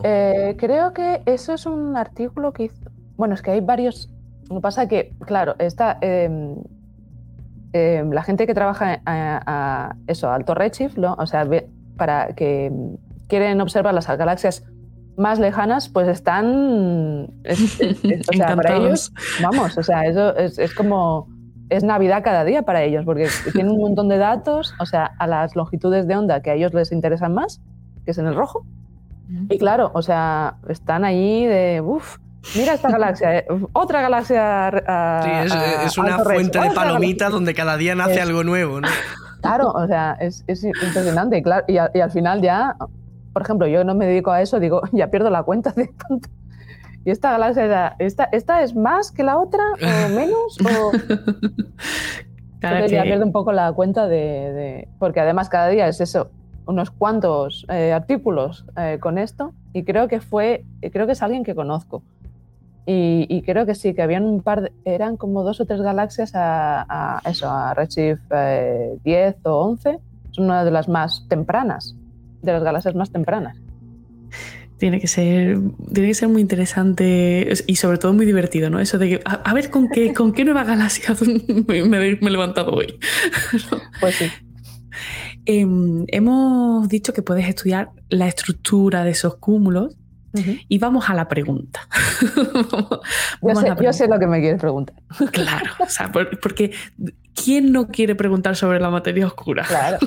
[0.03, 2.90] Eh, creo que eso es un artículo que hizo.
[3.16, 4.11] Bueno, es que hay varios.
[4.48, 5.98] Lo que pasa que, claro, está.
[6.00, 6.57] Em,
[7.72, 11.48] em, la gente que trabaja a, eso, alto redshift, o sea,
[11.96, 12.72] para que
[13.29, 14.64] quieren observar las galaxias
[15.16, 17.27] más lejanas, pues están.
[17.44, 21.29] o sea, para ellos, vamos, o sea, eso es, como.
[21.70, 25.27] Es Navidad cada día para ellos, porque tienen un montón de datos, o sea, a
[25.27, 27.61] las longitudes de onda que a ellos les interesan más,
[28.05, 28.64] que es en el rojo.
[29.48, 31.81] Y claro, o sea, están ahí de.
[31.81, 32.18] Uff,
[32.55, 34.70] mira esta galaxia, eh, otra galaxia.
[35.48, 38.88] sí, es, una fuente de palomitas donde cada día nace algo nuevo, ¿no?
[39.40, 41.42] Claro, o sea, es, impresionante.
[41.42, 42.77] Claro, y, y, al final ya
[43.35, 46.31] por ejemplo, yo no me dedico a eso, digo, ya pierdo la cuenta de cuánto.
[47.05, 50.93] Y esta galaxia, esta, esta es más que la otra o menos o...
[52.88, 56.31] ya pierdo un poco la cuenta de, Porque además cada día es eso,
[56.67, 61.45] unos cuantos eh, artículos eh, con esto y creo que fue, creo que es alguien
[61.45, 62.03] que conozco.
[62.87, 66.33] Y, creo que sí, que habían un par, de, eran como dos o tres galaxias
[66.35, 69.99] a, eso, a Redshift 10 eh, o 11,
[70.31, 71.97] es una de las más tempranas
[72.45, 73.57] de las galaxias más tempranas.
[74.85, 75.59] Tiene que ser,
[75.94, 78.81] tiene que ser muy interesante y sobre todo muy divertido, ¿no?
[78.81, 81.16] Eso de que, a, ver con qué, con qué nueva galaxia
[81.66, 82.99] me, he levantado hoy.
[84.01, 84.31] Pues sí.
[85.47, 89.97] Em, hemos dicho que puedes estudiar la estructura de esos cúmulos
[90.68, 91.88] y vamos a la pregunta.
[93.81, 94.97] yo, sé, lo que me quieres preguntar.
[95.33, 96.73] Claro, o sea, porque
[97.35, 99.64] ¿quién no quiere preguntar sobre la materia oscura?
[99.64, 99.99] Claro.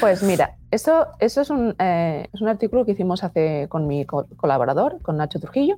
[0.00, 4.04] Pues mira, eso, eso es, un, eh, es, un, artículo que hicimos hace con mi
[4.04, 5.76] colaborador, con Nacho Trujillo.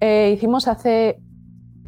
[0.00, 1.18] Eh, hicimos hace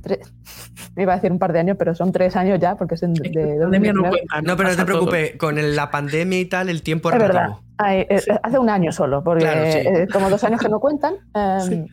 [0.97, 3.01] me iba a decir un par de años, pero son tres años ya, porque es
[3.01, 7.51] de, no, pero no te preocupes, con la pandemia y tal, el tiempo es verdad.
[7.89, 11.15] Eh, hace un año solo, porque eh, como dos años que no cuentan.
[11.35, 11.87] Em,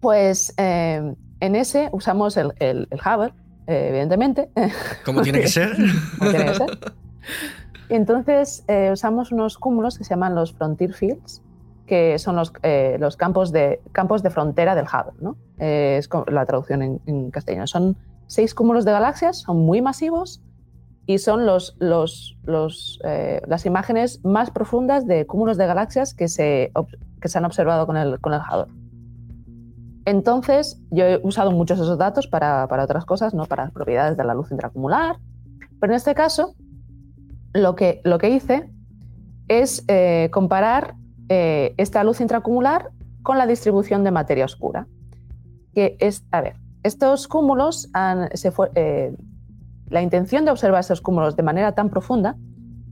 [0.00, 3.32] pues em, en ese usamos el, el, Hubble,
[3.66, 4.50] evidentemente.
[5.04, 5.74] Como tiene que ser.
[6.18, 6.66] Como tiene que ser.
[7.88, 11.42] Entonces eh, usamos unos cúmulos que se llaman los Frontier Fields,
[11.86, 12.52] que son los,
[12.98, 15.20] los campos, de, campos de frontera del Hubble.
[15.20, 15.36] ¿no?
[15.58, 17.68] es la traducción en, castellano.
[17.68, 17.96] Son
[18.26, 20.42] seis cúmulos de galaxias, son muy masivos
[21.06, 26.28] y son los, los, los, eh, las imágenes más profundas de cúmulos de galaxias que
[26.28, 26.72] se,
[27.20, 28.72] que se han observado con el, con el Hubble.
[30.04, 33.46] Entonces, yo he usado muchos de esos datos para, para, otras cosas, ¿no?
[33.46, 35.16] para propiedades de la luz intracumular,
[35.80, 36.54] pero en este caso,
[37.56, 38.70] lo que, lo que hice
[39.48, 40.94] es eh, comparar
[41.28, 42.90] eh, esta luz intracumular
[43.22, 44.86] con la distribución de materia oscura.
[45.74, 48.70] Que es, a ver, estos cúmulos han, se fue,
[49.88, 52.36] la intención de observar esos cúmulos de manera tan profunda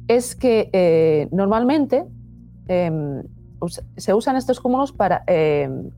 [0.09, 2.05] es que eh, normalmente
[2.69, 3.23] em,
[3.97, 5.91] se usan estos cúmulos para, em,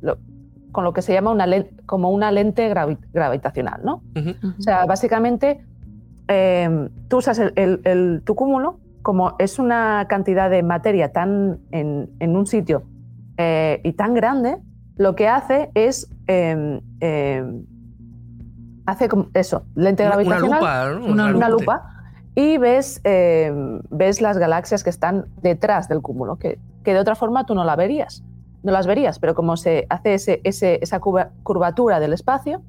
[0.73, 2.73] con lo que se llama una lente, como una lente
[3.12, 3.81] gravitacional.
[3.85, 4.03] ¿no?
[4.59, 5.64] O sea, básicamente
[6.29, 12.47] em, tú usas el, tu cúmulo como es una cantidad de materia tan en, un
[12.47, 12.83] sitio
[13.37, 14.57] eh, y tan grande,
[14.97, 17.64] lo que hace es em, em,
[18.87, 20.97] hace como eso, lente Una, una gravitacional, lupa, ¿no?
[20.97, 21.53] una una Realmente.
[21.53, 21.93] lupa,
[22.35, 23.01] y ves,
[23.91, 27.64] ves las galaxias que están detrás del cúmulo, que, que de otra forma tú no
[27.64, 28.22] la verías.
[28.62, 32.62] No las verías, pero como se hace ese, ese- esa curva- curvatura del espacio,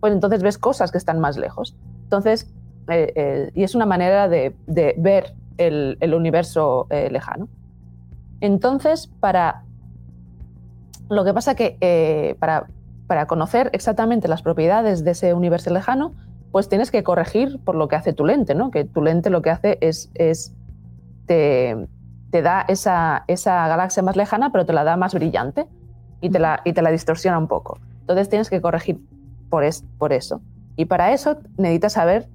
[0.00, 1.76] pues entonces ves cosas que están más lejos.
[2.04, 2.52] Entonces,
[2.88, 7.48] eh, eh, y es una manera de, ver el, universo eh, lejano.
[8.40, 9.64] Entonces, para.
[11.08, 12.66] Lo que pasa que para,
[13.06, 16.14] para conocer exactamente las propiedades de ese universo lejano,
[16.52, 18.70] pues tienes que corregir por lo que hace tu lente, ¿no?
[18.70, 20.10] Que tu lente lo que hace es.
[20.14, 20.54] es
[21.26, 21.86] te,
[22.30, 25.66] te da esa, esa galaxia más lejana, pero te la da más brillante
[26.22, 27.78] y te la, y te la distorsiona un poco.
[28.00, 29.00] Entonces tienes que corregir
[29.50, 30.40] por, es- por eso.
[30.76, 32.28] Y para eso necesitas saber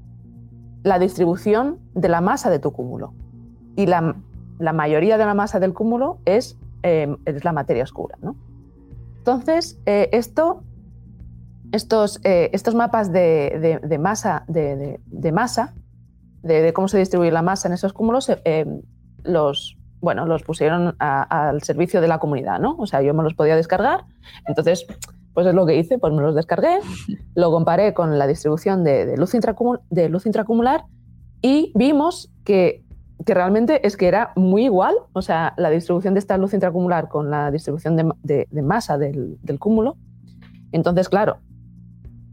[0.84, 3.14] la distribución de la masa de tu cúmulo.
[3.76, 4.16] Y la,
[4.60, 8.18] la mayoría de la masa del cúmulo es, eh, es la materia oscura.
[8.22, 8.36] ¿no?
[9.18, 10.64] Entonces, eh, esto,
[11.72, 15.74] estos, eh, estos mapas de, de- de masa, de, de- masa
[16.44, 18.66] de, cómo se distribuye la masa en esos cúmulos, eh,
[19.24, 22.60] los, bueno, los pusieron al servicio de la comunidad.
[22.60, 22.76] ¿no?
[22.78, 24.06] O sea, yo me los podía descargar.
[24.48, 24.86] Entonces,
[25.38, 26.80] pues es lo que hice, pues me los descargué,
[27.36, 29.34] lo comparé con la distribución de, de luz,
[29.92, 30.86] de luz intracumular
[31.44, 32.84] y vimos que,
[33.24, 37.08] que realmente es que era muy igual, o sea, la distribución de esta luz intracumular
[37.08, 39.96] con la distribución de, ma- de- de masa del, del cúmulo.
[40.72, 41.38] Entonces, claro,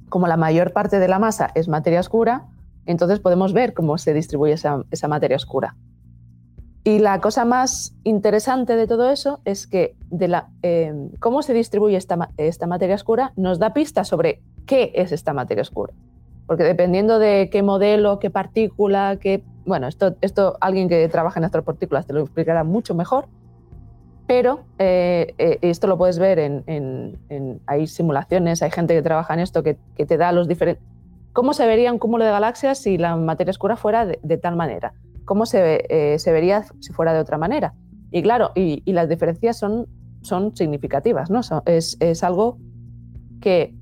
[0.09, 2.47] como la mayor parte de la masa es materia oscura,
[2.87, 5.77] entonces podemos ver cómo se distribuye esa, esa materia oscura.
[6.87, 11.55] Y la cosa más interesante de todo eso es que de la, eh, cómo se
[11.55, 15.95] distribuye esta, esta materia oscura nos da pistas sobre qué es esta materia oscura.
[16.47, 19.43] Porque dependiendo de qué modelo, qué partícula, qué...
[19.65, 23.29] Bueno, esto, esto alguien que trabaja en astropartículas te lo explicará mucho mejor.
[24.27, 29.01] Pero eh, eh, esto lo puedes ver en, en- en- Hay simulaciones, hay gente que
[29.03, 30.85] trabaja en esto que, que te da los diferentes...
[31.33, 34.55] ¿Cómo se vería un cúmulo de galaxias si la materia oscura fuera de, de tal
[34.55, 34.93] manera?
[35.25, 37.75] ¿Cómo se, eh, se vería si fuera de otra manera?
[38.11, 39.87] Y claro, y, las diferencias son,
[40.23, 41.41] son significativas, ¿no?
[41.67, 42.59] Es, es algo
[43.41, 43.75] que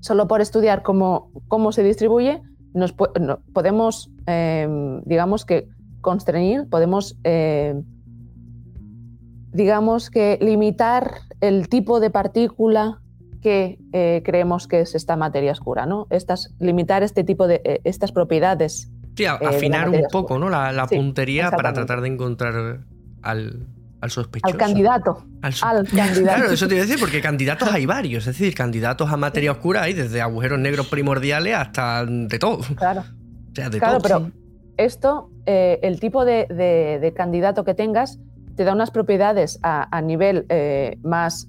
[0.00, 2.42] solo por estudiar cómo, cómo se distribuye,
[2.74, 4.68] nos podemos, eh,
[5.04, 5.68] digamos que,
[6.00, 7.82] constreñir, podemos, eh,
[9.52, 13.00] digamos que, limitar el tipo de partícula
[13.40, 16.06] que eh, creemos que es esta materia oscura, ¿no?
[16.10, 18.92] Estas, limitar este tipo de, estas propiedades.
[19.16, 20.48] Sí, a- eh, afinar un poco, ¿no?
[20.50, 22.80] La, la Sí, puntería para tratar de encontrar
[23.22, 23.66] al,
[24.00, 24.52] al sospechoso.
[24.52, 26.22] Al candidato, Al so- al candidato.
[26.22, 28.26] Claro, eso te iba a decir, porque candidatos hay varios.
[28.26, 32.58] Es decir, candidatos a materia oscura hay desde agujeros negros primordiales hasta de todo.
[32.76, 33.00] Claro.
[33.00, 34.02] O sea, de Claro, todo.
[34.02, 34.32] pero
[34.76, 38.18] esto, eh, el tipo de, de- de candidato que tengas,
[38.54, 41.46] te da unas propiedades a, a nivel eh, más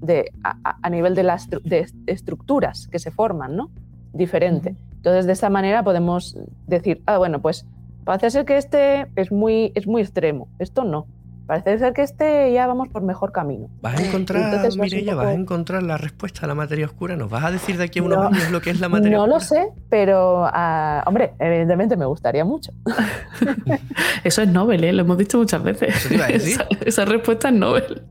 [0.00, 3.70] de, a, nivel de las estru- estructuras que se forman, ¿no?
[4.12, 4.76] Diferente.
[5.06, 6.36] Entonces, de esta manera podemos
[6.66, 7.64] decir, ah, bueno, pues
[8.02, 11.06] parece ser que este es muy, es muy extremo, esto no.
[11.46, 13.68] Parece ser que este ya vamos por mejor camino.
[13.80, 17.16] Vas a encontrar, Entonces, vas Mireia, vas a encontrar la respuesta a la materia oscura.
[17.16, 18.26] ¿Nos vas a decir de aquí a unos No.
[18.28, 19.38] años lo que es la materia No oscura?
[19.38, 22.72] lo sé, pero, ah, hombre, evidentemente me gustaría mucho.
[24.24, 24.92] Eso es Nobel, ¿eh?
[24.92, 25.94] lo hemos dicho muchas veces.
[25.96, 26.52] Eso te iba a decir.
[26.54, 28.02] Esa, esa respuesta es Nobel.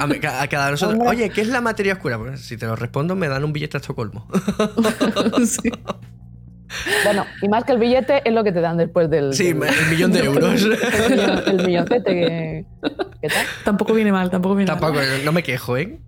[0.00, 0.98] A, a cada nosotros.
[0.98, 1.08] Hombre.
[1.16, 2.18] Oye, ¿qué es la materia oscura?
[2.18, 4.26] Pues si te lo respondo, me dan un billete a Estocolmo.
[5.46, 5.70] Sí.
[7.04, 9.32] Bueno, y más que el billete es lo que te dan después del.
[9.34, 10.62] Sí, del- el millón de euros.
[10.62, 12.64] el, el milloncete que.
[13.22, 13.46] ¿Qué tal?
[13.64, 15.24] Tampoco viene mal, tampoco viene Tampoco, mal.
[15.24, 15.98] no me quejo, ¿eh?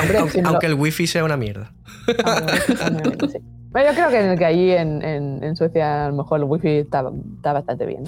[0.00, 1.72] Hombre, Aunque, si lo- el wifi sea una mierda.
[2.24, 2.40] Ah,
[2.92, 3.38] bueno, sí.
[3.72, 6.40] Bueno, yo creo que, en el que allí en, en- en Suecia a lo mejor
[6.40, 7.04] el wifi está,
[7.36, 8.02] está bastante bien.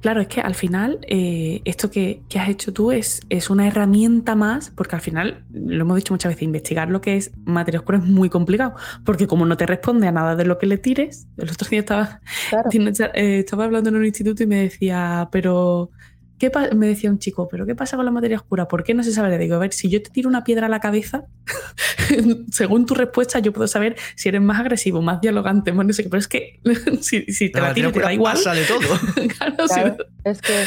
[0.00, 3.66] Claro, es que al final eh, esto que, que has hecho tú es, es una
[3.68, 7.78] herramienta más, porque al final, lo hemos dicho muchas veces, investigar lo que es materia
[7.80, 10.76] oscura es muy complicado, porque como no te responde a nada de lo que le
[10.78, 12.20] tires, el otro día estaba,
[12.50, 12.68] Claro.
[13.14, 15.90] eh, estaba hablando en un instituto y me decía, pero
[16.38, 18.68] ¿qué pa-?" me decía un chico, pero ¿qué pasa con la materia oscura?
[18.68, 19.30] ¿Por qué no se sabe?
[19.30, 21.24] Le digo, a ver, si yo te tiro una piedra a la cabeza,
[22.50, 26.02] según tu respuesta yo puedo saber si eres más agresivo, más dialogante, más no sé
[26.04, 26.60] qué, pero es que
[27.00, 28.34] si, si te La la tiro te da igual.
[28.34, 28.80] pasa de todo.
[29.38, 30.62] Claro, sí, Claro, es que.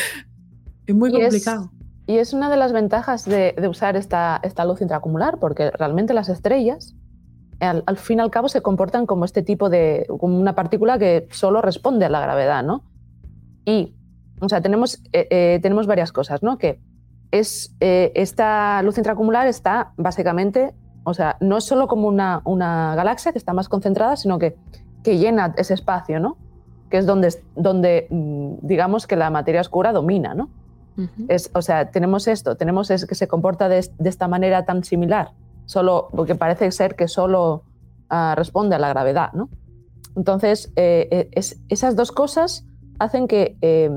[0.88, 1.72] es muy Y es- complicado.
[2.09, 6.13] Y es una de las ventajas de, de usar esta, esta luz intracumular, porque realmente
[6.13, 6.95] las estrellas,
[7.59, 10.05] al, al fin y al cabo, se comportan como este tipo de.
[10.18, 12.86] como una partícula que solo responde a la gravedad, ¿no?
[13.65, 13.97] Y,
[14.41, 16.57] o sea, tenemos, eh, eh, tenemos varias cosas, ¿no?
[16.57, 16.79] Que
[17.31, 20.73] es, eh, esta luz intracumular está básicamente,
[21.03, 24.55] o sea, no es solo como una, una galaxia que está más concentrada, sino que,
[25.03, 26.38] que llena ese espacio, ¿no?
[26.89, 30.49] Que es donde, donde, mm, digamos, que la materia oscura domina, ¿no?
[30.97, 31.25] Ujú.
[31.27, 34.83] Es, o sea, tenemos esto, tenemos es que se comporta de, de esta manera tan
[34.83, 35.31] similar
[35.65, 37.63] solo, porque parece ser que solo
[38.09, 39.49] ah, responde a la gravedad, ¿no?
[40.15, 42.65] Entonces, eh, eh, es- esas dos cosas
[42.99, 43.91] hacen que, eh,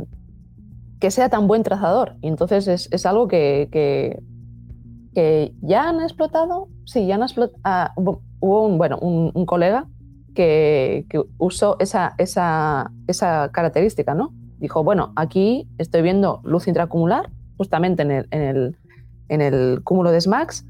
[1.01, 2.17] que sea tan buen trazador.
[2.21, 4.23] Y entonces es, es algo que, que-
[5.63, 6.69] ya han explotado.
[6.85, 7.91] Sí, ya han explotado.
[7.97, 9.87] hubo hubo un, bueno, un, colega
[10.35, 14.33] que, que usó esa, esa, esa característica, ¿no?
[14.59, 17.29] Dijo, bueno, aquí estoy viendo luz intracumular,
[17.59, 18.77] justamente en el, en el,
[19.29, 20.65] en el cúmulo de SMAX,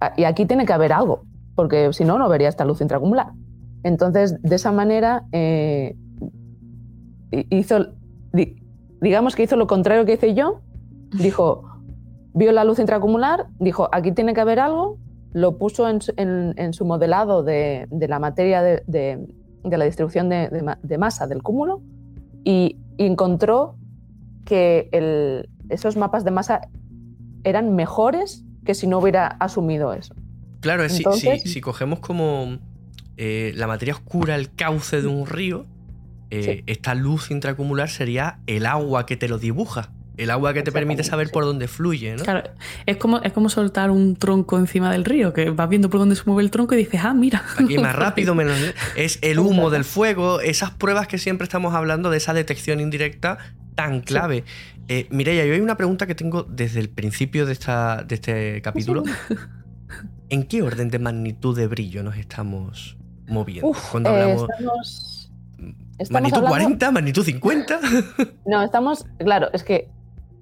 [0.00, 1.22] ah, y aquí tiene que haber algo,
[1.56, 3.32] porque si no, no vería esta luz intracumular.
[3.82, 5.96] Entonces, de esa manera, eh,
[7.32, 7.94] hi- hizo,
[9.02, 10.60] digamos que hizo lo contrario que hice yo,
[11.10, 11.68] dijo,
[12.32, 14.96] vio la luz intracumular, dijo, aquí tiene que haber algo,
[15.34, 19.26] lo puso en, su- en- en su modelado de, de la materia de, de-
[19.64, 21.82] de la distribución de, de ma- de masa del cúmulo
[22.44, 23.76] y, y encontró
[24.44, 26.62] que el- esos mapas de masa
[27.44, 30.14] eran mejores que si no hubiera asumido eso.
[30.60, 31.02] Claro, si-
[31.42, 32.58] si, si cogemos como
[33.16, 35.66] eh, la materia oscura, el cauce de un río,
[36.32, 36.64] eh, Sí.
[36.66, 39.90] esta luz intracumular sería el agua que te lo dibuja.
[40.18, 41.32] El agua que te permite saber sí.
[41.32, 42.22] por dónde fluye, ¿no?
[42.22, 42.42] Claro,
[42.84, 46.16] es como, es como soltar un tronco encima del río, que vas viendo por dónde
[46.16, 47.42] se mueve el tronco y dices, ah, mira.
[47.58, 48.58] Aquí más rápido, menos.
[48.94, 53.38] Es el humo del fuego, esas pruebas que siempre estamos hablando de esa detección indirecta
[53.74, 54.44] tan clave.
[54.88, 58.60] Eh, Mireia, yo hay una pregunta que tengo desde el principio de, esta, de este
[58.60, 59.04] capítulo.
[60.28, 63.68] ¿En qué orden de magnitud de brillo nos estamos moviendo?
[63.68, 64.46] Uf, Cuando eh, hablamos.
[64.50, 65.21] estamos,
[65.98, 66.90] estamos ¿Magnitud hablando- 40?
[66.90, 67.80] ¿Magnitud 50?
[68.46, 69.88] No, estamos, claro, es que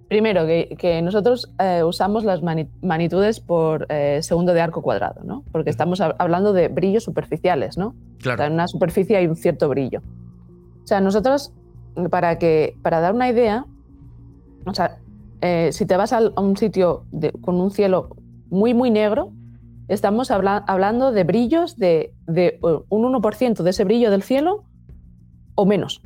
[0.09, 5.45] primero que, que nosotros eh, usamos las magnitudes por eh, segundo de arco cuadrado, ¿no?
[5.53, 7.89] Porque estamos hab- hablando de brillos superficiales, ¿no?
[7.89, 7.93] O
[8.23, 8.45] sea, Claro.
[8.45, 10.01] en una superficie hay un cierto brillo.
[10.83, 11.53] O sea, nosotros,
[12.11, 13.67] para, que, para dar una idea,
[14.67, 14.99] o sea,
[15.43, 18.17] eh, si te vas a un sitio de- con un cielo
[18.51, 19.31] muy, muy negro,
[19.87, 24.65] estamos habla- hablando de brillos de, de un 1% de ese brillo del cielo
[25.61, 26.03] o menos.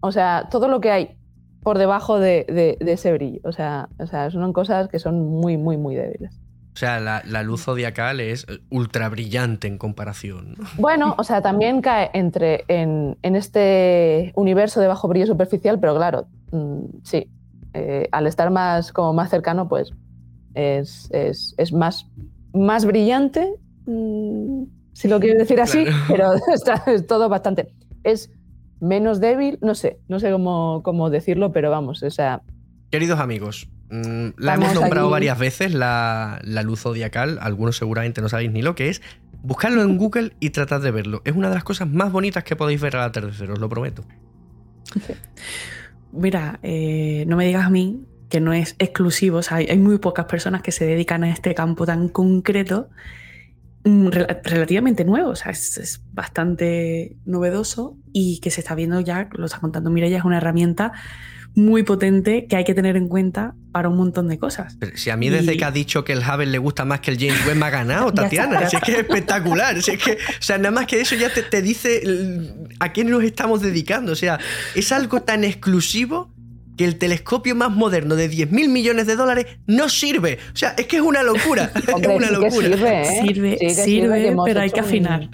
[0.00, 1.16] O sea, todo lo que hay
[1.62, 3.40] por debajo de, de- de ese brillo.
[3.44, 6.38] O sea, o sea, son cosas que son muy, muy, muy débiles.
[6.72, 10.54] O sea, la, la luz zodiacal es ultra brillante en comparación.
[10.56, 10.64] ¿no?
[10.78, 15.94] Bueno, o sea, también cae entre en, en este universo de bajo brillo superficial, pero
[15.96, 17.28] claro, mm, sí,
[17.74, 19.92] eh, al estar más como más cercano, pues
[20.54, 22.06] es, es- es más,
[22.54, 23.54] más brillante,
[23.86, 24.62] mm,
[24.92, 25.98] si lo quieres decir así, Claro.
[26.08, 27.68] pero está, es todo bastante.
[28.04, 28.30] Es
[28.80, 32.42] menos débil, no sé, no sé cómo, cómo decirlo, pero vamos, o sea,
[32.90, 35.12] Queridos amigos, mm, la hemos nombrado aquí.
[35.12, 37.38] varias veces, la, la luz zodiacal.
[37.40, 39.00] Algunos seguramente no sabéis ni lo que es.
[39.42, 41.22] Buscadlo en Google y tratad de verlo.
[41.24, 44.02] Es una de las cosas más bonitas que podéis ver al atardecer, os lo prometo.
[46.12, 49.78] Mira, eh, no me digas a mí que no es exclusivo, o sea, hay, hay
[49.78, 52.88] muy pocas personas que se dedican a este campo tan concreto,
[53.84, 59.28] rel- relativamente nuevo, o sea, es, es bastante novedoso y que se está viendo ya,
[59.32, 60.92] lo está contando Mireia, es una herramienta
[61.54, 64.76] muy potente que hay que tener en cuenta para un montón de cosas.
[64.78, 67.00] Pero si a mí desde Y- que ha dicho que el Hubble le gusta más
[67.00, 68.68] que el James Webb me ha ganado, Tatiana.
[68.68, 69.82] Si es que es espectacular.
[69.82, 72.92] Si es que, o sea, nada más que eso ya te, te dice mm, a
[72.92, 74.12] quién nos estamos dedicando.
[74.12, 74.38] O sea,
[74.76, 76.32] es algo tan exclusivo
[76.76, 80.38] que el telescopio más moderno de 10.000 millones de dólares no sirve.
[80.52, 81.70] O sea, es que es una locura.
[81.92, 82.66] hombre, es una sí que locura.
[82.68, 83.20] sirve, ¿eh?
[83.26, 85.28] Sirve, Sí que sirve, pero hay que un- afinar.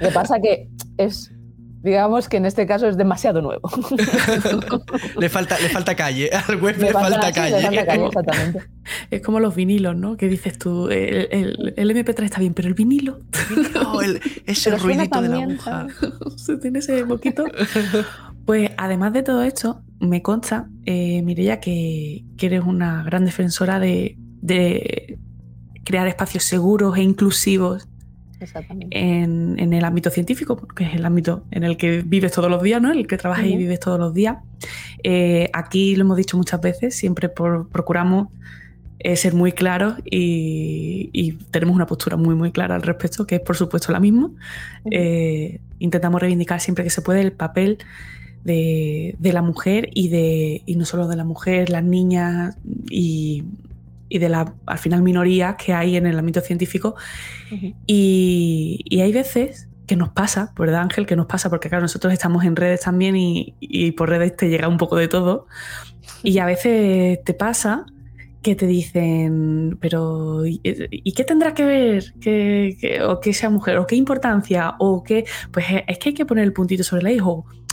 [0.00, 1.30] Lo que pasa que es,
[1.82, 3.62] digamos que en este caso es demasiado nuevo.
[5.18, 6.30] Le falta, le falta calle.
[6.48, 7.62] Al web le, Le falta, sí, le calle.
[7.62, 8.60] falta calle, exactamente.
[9.10, 10.16] Es como los vinilos, ¿no?
[10.16, 13.20] Que dices tú, el, el- el MP3 está bien, pero el vinilo
[13.86, 15.86] Oh, el- ese ruidito de la aguja.
[16.36, 17.44] se tiene ese poquito.
[18.46, 23.78] Pues además de todo esto, me consta, eh, Mireia, que, que eres una gran defensora
[23.78, 25.18] de, de
[25.84, 27.86] crear espacios seguros e inclusivos
[28.90, 32.62] en, en el ámbito científico, porque es el ámbito en el que vives todos los
[32.62, 32.90] días, ¿no?
[32.90, 34.38] En el que trabajas y vives todos los días.
[35.02, 38.28] Eh, aquí lo hemos dicho muchas veces, siempre por- procuramos
[38.98, 43.36] eh, ser muy claros y, y tenemos una postura muy, muy clara al respecto, que
[43.36, 44.30] es por supuesto la misma.
[44.90, 47.78] Eh, intentamos reivindicar siempre que se puede el papel
[48.44, 52.56] de, de la mujer y, de, y no solo de la mujer, las niñas
[52.88, 53.44] y,
[54.08, 56.94] y de las, al final, minorías que hay en el ámbito científico
[57.86, 61.06] y, y hay veces que nos pasa, ¿verdad Ángel?
[61.06, 64.48] Que nos pasa porque claro, nosotros estamos en redes también y, y por redes te
[64.48, 65.46] llega un poco de todo.
[66.22, 67.86] Y a veces te pasa
[68.42, 73.50] que te dicen, pero ¿y, y qué tendrá que ver que, que- o que sea
[73.50, 73.78] mujer?
[73.78, 74.74] ¿O qué importancia?
[74.78, 75.24] ¿O qué?
[75.50, 77.18] Pues es- es que hay que poner el puntito sobre la I.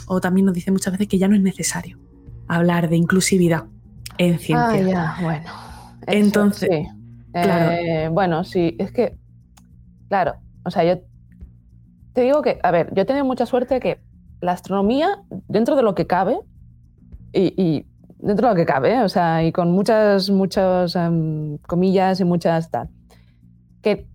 [0.07, 1.99] O, también nos dicen muchas veces que ya no es necesario
[2.47, 3.65] hablar de inclusividad
[4.17, 4.67] en ciencia.
[4.67, 5.45] Ah, ya, bueno.
[6.07, 6.87] Eso, Entonces, sí.
[7.33, 7.71] Claro.
[7.71, 9.17] Eh, bueno, sí, es que,
[10.09, 11.01] claro, o sea, yo
[12.13, 13.99] te digo que, a ver, yo he tenido mucha suerte que
[14.41, 16.39] la astronomía, dentro de lo que cabe,
[17.33, 17.85] y, y
[18.19, 22.71] dentro de lo que cabe, o sea, y con muchas, muchas em, comillas y muchas
[22.71, 22.89] tal,
[23.81, 24.07] que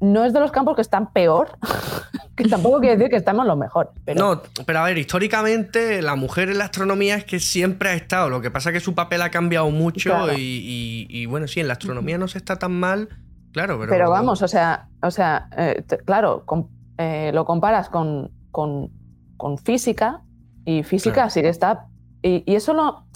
[0.00, 1.50] no es de los campos que están peor,
[2.36, 3.92] que tampoco quiere decir que estamos lo mejor.
[4.04, 7.94] Pero, No, pero a ver, históricamente la mujer en la astronomía es que siempre ha
[7.94, 8.28] estado.
[8.30, 10.32] Lo que pasa es que su papel ha cambiado mucho Claro.
[10.34, 13.08] y, y- y, bueno, sí, en la astronomía no se está tan mal,
[13.52, 13.90] claro, pero.
[13.90, 18.90] Pero vamos, o sea, o sea eh, claro, com- eh, lo comparas con, con-
[19.36, 20.22] con física
[20.64, 21.30] y física Claro.
[21.30, 21.86] sí que está.
[22.22, 23.06] Y, y eso no.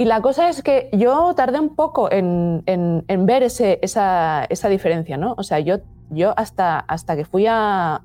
[0.00, 5.34] Y la cosa es que yo tardé un poco en, en- ver esa, diferencia, ¿no?
[5.36, 8.00] O sea, yo, yo hasta, hasta que fui a,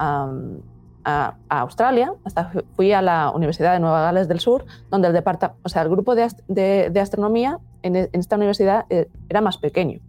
[1.47, 5.69] Australia, hasta fui a la Universidad de Nueva Gales del Sur, donde el, departa- o
[5.69, 9.39] sea, el grupo de, ast- de- de astronomía en, e- en esta universidad eh, era
[9.39, 10.01] más pequeño.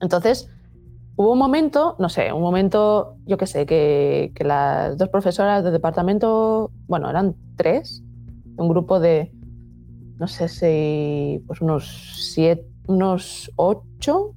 [0.00, 0.48] Entonces,
[1.16, 5.62] hubo un momento, no sé, un momento, yo qué sé, que, que las dos profesoras
[5.62, 8.02] del departamento, bueno, eran tres,
[8.56, 9.30] un grupo de,
[10.20, 11.88] no sé si, pues unos
[12.32, 14.34] siete, unos ocho.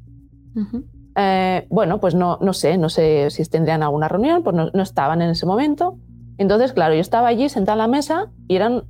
[0.55, 0.85] Ujú.
[1.15, 4.81] Eh, bueno, pues no, no sé, no sé si tendrían alguna reunión, pues no, no
[4.81, 5.97] estaban en ese momento.
[6.37, 8.83] Entonces, claro, yo estaba allí sentada en la mesa y eran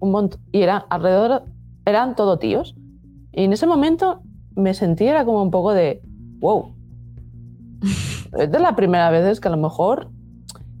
[0.00, 1.44] un montón, y era alrededor,
[1.84, 2.74] eran todo tíos.
[3.32, 4.22] Y en ese momento
[4.56, 6.00] me sentí, era como un poco de,
[6.40, 6.74] wow.
[8.38, 10.08] Es de la primera vez que a lo mejor,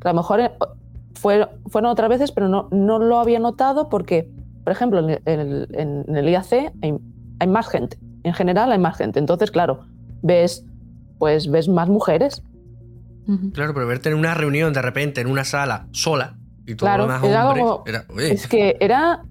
[0.00, 0.50] que a lo mejor eh,
[1.14, 4.28] fue- fueron otras veces, pero no, no lo había notado porque,
[4.64, 5.10] por ejemplo, en
[5.40, 6.94] el, en- en el IAC hay,
[7.38, 7.98] hay más gente.
[8.22, 9.18] En general hay más gente.
[9.18, 9.86] Entonces, claro,
[10.22, 10.64] ves,
[11.18, 12.42] pues ves más mujeres.
[13.54, 16.36] Claro, pero verte en una reunión de repente, en una sala, sola,
[16.66, 19.22] y todo Claro, lo demás era hombres, como- era, Es que era.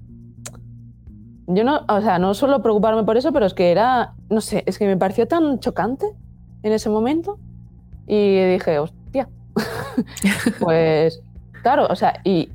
[1.48, 4.64] Yo no, o sea, no suelo preocuparme por eso, pero es que era, no sé,
[4.66, 6.06] es que me pareció tan chocante
[6.64, 7.38] en ese momento
[8.08, 9.28] y dije, hostia,
[10.60, 11.22] pues
[11.62, 12.50] claro, o sea, y,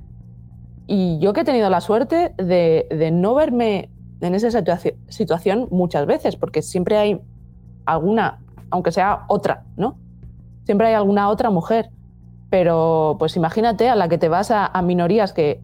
[0.88, 5.68] y yo que he tenido la suerte de, de no verme en esa situaci- situación
[5.70, 7.20] muchas veces, porque siempre hay
[7.84, 9.96] alguna, aunque sea otra, ¿no?
[10.64, 11.90] Siempre hay alguna otra mujer.
[12.50, 15.60] Pero pues imagínate a la que te vas a, a minorías que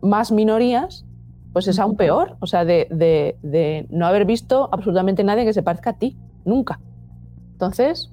[0.00, 1.04] más minorías,
[1.52, 2.36] pues es aún peor.
[2.40, 6.16] O sea, de, de- de no haber visto absolutamente nadie que se parezca a ti,
[6.44, 6.78] nunca.
[7.52, 8.10] Entonces,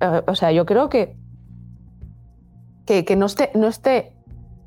[0.00, 1.14] eh, o sea, yo creo que,
[2.86, 4.12] que, que no, esté, no esté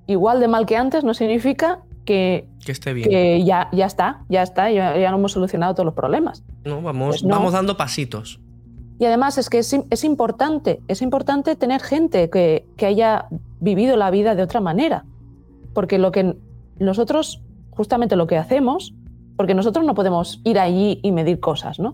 [0.08, 3.10] igual de mal que antes no significa que, que esté bien.
[3.10, 6.44] que ya, ya está, ya está, ya, ya no hemos solucionado todos los problemas.
[6.64, 7.36] No, vamos, Pues no.
[7.36, 8.40] vamos dando pasitos.
[9.00, 13.26] Y además es que es, es importante, es importante tener gente que, que haya
[13.60, 15.04] vivido la vida de otra manera.
[15.74, 16.38] Porque lo que
[16.80, 17.42] nosotros,
[17.72, 18.94] justamente lo que hacemos,
[19.36, 21.90] porque nosotros no podemos ir allí y medir cosas, ¿no?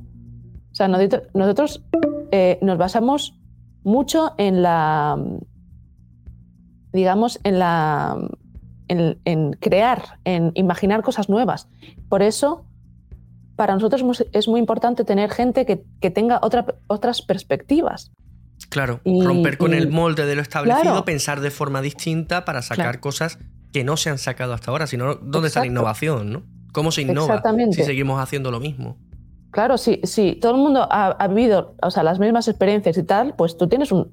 [0.72, 1.84] O sea, nosotros, nosotros,
[2.32, 3.36] eh, nos basamos
[3.84, 5.18] mucho en la,
[6.94, 8.18] digamos, en la,
[8.88, 11.68] en, en crear, en imaginar cosas nuevas.
[12.10, 12.66] Por eso,
[13.56, 14.02] para nosotros
[14.34, 18.12] es muy- importante tener gente que, que tenga otra- otras perspectivas.
[18.70, 21.06] Claro, Y- romper con y- el molde de lo establecido, Claro.
[21.06, 23.02] pensar de forma distinta para sacar Claro.
[23.02, 23.38] cosas
[23.74, 26.32] que no se han sacado hasta ahora, sino ¿dónde está la innovación?
[26.32, 26.44] ¿no?
[26.74, 28.98] ¿Cómo se innova si seguimos haciendo lo mismo?
[29.52, 33.04] Claro, sí, sí, todo el mundo ha, ha vivido o sea, las mismas experiencias y
[33.04, 34.10] tal, pues tú tienes un,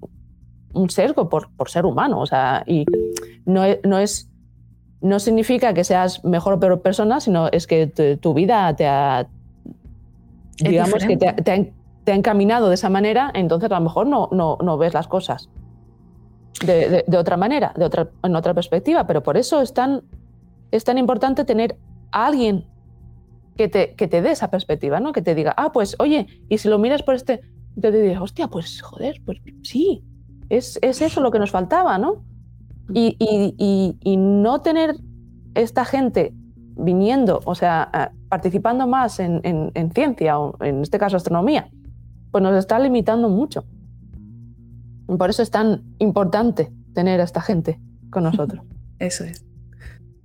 [0.74, 2.20] un sesgo por, por ser humano.
[2.20, 2.84] O sea, y
[3.44, 4.30] no es, no es.
[5.00, 8.86] No significa que seas mejor o peor persona, sino es que tu, tu vida te
[8.86, 9.26] ha.
[10.70, 11.64] Digamos que te, te ha,
[12.04, 15.06] te ha encaminado de esa manera, entonces a lo mejor no, no, no ves las
[15.06, 15.48] cosas
[16.66, 19.06] de, de- de otra manera, de otra, en otra perspectiva.
[19.06, 20.02] Pero por eso es tan,
[20.72, 21.76] es tan importante tener
[22.10, 22.64] a alguien
[23.56, 25.12] que te, que te dé esa perspectiva, ¿no?
[25.12, 27.40] Que te diga, ah, pues oye, y si lo miras por este,
[27.80, 30.02] te dices, hostia, pues joder, pues sí,
[30.48, 32.24] es, es eso lo que nos faltaba, ¿no?
[32.92, 34.96] Y, y- y- y no tener
[35.54, 36.32] esta gente
[36.80, 41.68] viniendo, o sea, participando más en, en- en ciencia, o en este caso astronomía,
[42.30, 43.64] pues nos está limitando mucho.
[45.08, 47.80] Y Por eso es tan importante tener a esta gente
[48.10, 48.62] con nosotros.
[48.98, 49.44] Eso es.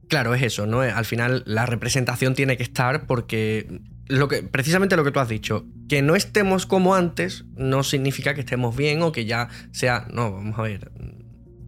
[0.10, 0.82] Claro, es eso, ¿no?
[0.82, 5.30] Al final la representación tiene que estar porque lo que, precisamente lo que tú has
[5.30, 10.08] dicho, que no estemos como antes no significa que estemos bien o que ya sea,
[10.12, 10.92] no, vamos a ver,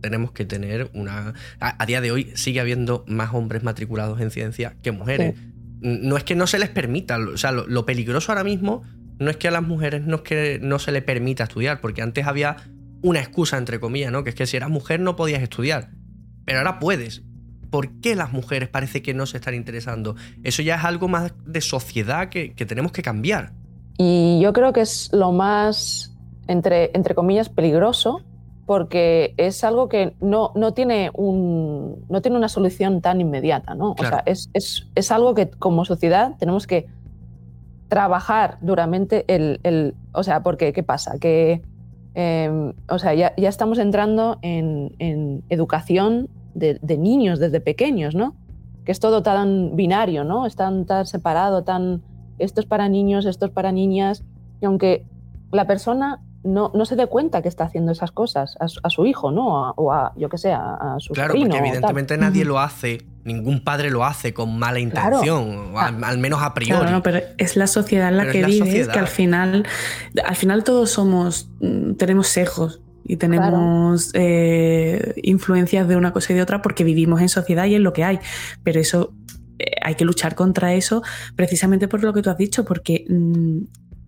[0.01, 1.33] tenemos que tener una...
[1.59, 5.35] A, a día de hoy sigue habiendo más hombres matriculados en ciencia que mujeres.
[5.81, 8.83] No es que no se les permita, o sea, lo, lo peligroso ahora mismo
[9.19, 12.01] no es que a las mujeres no es que no se les permita estudiar, porque
[12.01, 12.57] antes había
[13.01, 14.23] una excusa, entre comillas, ¿no?
[14.23, 15.91] Que es que si eras mujer no podías estudiar,
[16.45, 17.23] pero ahora puedes.
[17.75, 20.15] ¿Por qué las mujeres parece que no se están interesando?
[20.45, 23.51] Eso ya es algo más de sociedad que, que tenemos que cambiar.
[23.97, 26.15] Y yo creo que es lo más,
[26.47, 28.21] entre, entre comillas, peligroso,
[28.65, 33.91] porque es algo que no, no, tiene, un, no tiene una solución tan inmediata, ¿no?
[33.91, 36.87] O sea, es, es, es, algo que como sociedad tenemos que
[37.89, 39.59] trabajar duramente el...
[39.63, 41.19] el o sea, porque, ¿qué pasa?
[41.19, 41.61] Que,
[42.13, 48.15] eh, o sea, ya, ya, estamos entrando en, en educación de, de, niños desde pequeños,
[48.15, 48.35] ¿no?
[48.83, 50.45] Que es todo tan binario, ¿no?
[50.45, 52.01] Es tan, tan separado, tan...
[52.39, 54.23] Esto es para niños, esto es para niñas.
[54.61, 55.05] Y aunque
[55.51, 58.89] la persona no, no, se dé cuenta que está haciendo esas cosas a su, a
[58.89, 59.65] su hijo, ¿no?
[59.65, 63.05] A, o a, yo qué sé, a, a su Claro, porque evidentemente nadie lo hace,
[63.23, 65.97] ningún padre lo hace con mala intención, claro.
[65.97, 66.79] al, al, menos a priori.
[66.79, 69.65] Claro, no, pero es la sociedad en la pero que vives, que al final,
[70.23, 74.25] al final todos somos, mm, tenemos sesgos y tenemos claro.
[74.25, 77.93] eh, influencias de una cosa y de otra porque vivimos en sociedad y es lo
[77.93, 78.19] que hay.
[78.63, 79.13] Pero eso
[79.59, 81.03] eh, hay que luchar contra eso
[81.35, 83.59] precisamente por lo que tú has dicho, porque mm,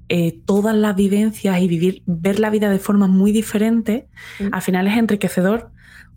[0.10, 4.08] eh, todas las vivencias y vivir, ver la vida de forma muy diferente,
[4.40, 4.48] mm.
[4.52, 5.70] al final es enriquecedor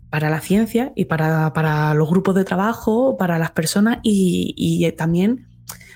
[0.09, 4.91] para la ciencia y para, para los grupos de trabajo, para las personas y, y
[4.93, 5.50] también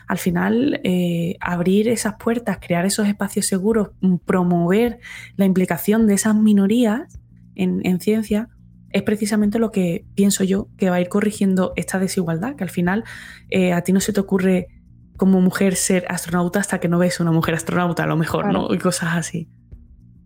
[0.08, 5.00] al final eh, abrir esas puertas, crear esos espacios seguros, mm, promover
[5.36, 7.20] la implicación de esas minorías
[7.56, 8.50] en, en ciencia,
[8.96, 12.70] es precisamente lo que pienso yo que va a ir corrigiendo esta desigualdad, que al
[12.70, 13.04] final
[13.50, 14.70] eh, a ti no se te ocurre
[15.18, 18.68] como mujer ser astronauta hasta que no ves una mujer astronauta, a lo mejor, claro.
[18.70, 18.74] ¿no?
[18.74, 19.50] Y cosas así.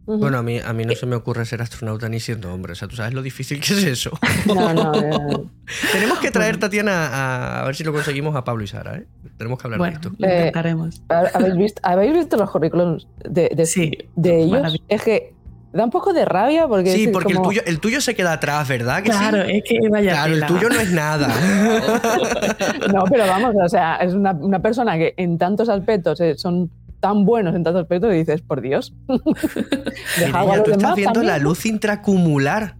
[0.09, 0.19] Uh -huh.
[0.21, 2.73] Bueno, a mí, a mí no se me ocurre ser astronauta ni siendo hombre.
[2.73, 4.09] O sea, tú sabes lo difícil que es eso.
[4.47, 5.51] No, no, no.
[5.91, 9.05] Tenemos que traer, Tatiana, a, a, ver si lo conseguimos a Pablo y Sara, ¿eh?
[9.37, 10.15] Tenemos que hablar bueno, de esto.
[10.17, 10.95] Lo intentaremos.
[10.97, 14.81] Eh, ¿habéis, visto, ¿Habéis visto los currículums de, de, sí, de ellos?
[14.87, 15.35] Es que
[15.71, 17.51] da un poco de rabia porque sí porque como...
[17.51, 19.51] el, tuyo, el tuyo se queda atrás verdad que claro sí?
[19.57, 20.47] es que vaya claro tela.
[20.47, 21.27] el tuyo no es nada
[22.91, 26.71] no pero vamos o sea es una, una persona que en tantos aspectos eh, son
[26.99, 31.39] tan buenos en tantos aspectos y dices por Dios Mira, tú estás viendo también, la
[31.39, 32.77] luz intracumular.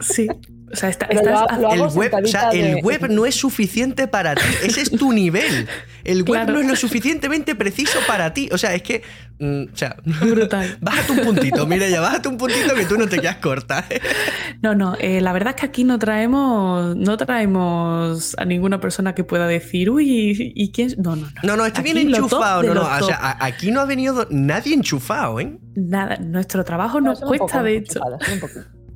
[0.00, 0.28] Sí
[0.72, 2.72] o sea, está, estás, lo, lo el, web, o sea, de...
[2.72, 4.42] el web no es suficiente para ti.
[4.64, 5.68] Ese es tu nivel.
[6.02, 6.54] El web claro.
[6.54, 8.48] no es lo suficientemente preciso para ti.
[8.52, 9.02] O sea, es que.
[9.38, 10.76] Mm, o sea, brutal.
[10.80, 13.84] Bájate un puntito, mira, ya bájate un puntito que tú no te quedas corta.
[14.62, 14.96] no, no.
[14.98, 16.96] Eh, la verdad es que aquí no traemos.
[16.96, 20.94] No traemos a ninguna persona que pueda decir, uy, ¿y quién?
[20.98, 21.40] No, no, no.
[21.44, 22.64] No, no, está bien enchufado.
[22.64, 22.82] No, no.
[22.82, 25.58] O sea, aquí no ha venido nadie enchufado, ¿eh?
[25.76, 26.16] Nada.
[26.16, 28.00] Nuestro trabajo nos no, cuesta, de hecho.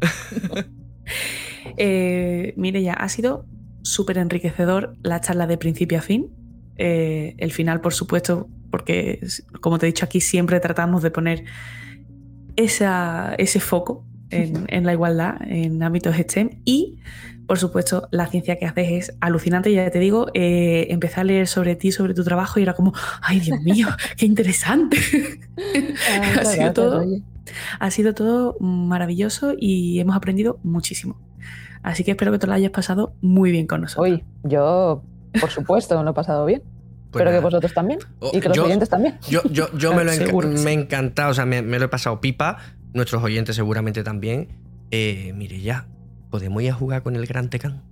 [1.76, 3.46] Eh, mire, ya ha sido
[3.82, 6.28] súper enriquecedor la charla de principio a fin.
[6.76, 9.20] Eh, el final, por supuesto, porque,
[9.60, 11.44] como te he dicho aquí, siempre tratamos de poner
[12.56, 16.98] esa, ese foco en, en, la igualdad en ámbitos STEM y,
[17.46, 19.72] por supuesto, la ciencia que haces es alucinante.
[19.72, 22.92] Ya te digo, eh, empecé a leer sobre ti, sobre tu trabajo y era como,
[23.22, 24.98] ay, Dios mío, qué interesante.
[26.08, 27.04] Ah, ha, sido todo,
[27.80, 31.18] ha sido todo maravilloso y hemos aprendido muchísimo.
[31.83, 34.07] Así que espero que te lo hayas pasado muy bien con nosotros.
[34.07, 35.03] Hoy, yo,
[35.41, 36.62] por supuesto, lo he pasado bien.
[37.11, 37.39] Pues espero nada.
[37.39, 37.99] que vosotros también.
[38.20, 39.18] Oh, y que los yo, oyentes también.
[39.28, 40.12] Yo, yo, yo me, lo
[40.68, 42.59] he encantado, o sea, me, me, lo he pasado pipa.
[42.93, 44.49] Nuestros oyentes seguramente también.
[44.91, 45.87] Eh, mire, ya,
[46.31, 47.83] podemos ir a jugar con el Gran Tecán.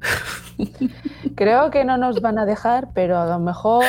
[1.34, 3.84] Creo que no nos van a dejar, pero a lo mejor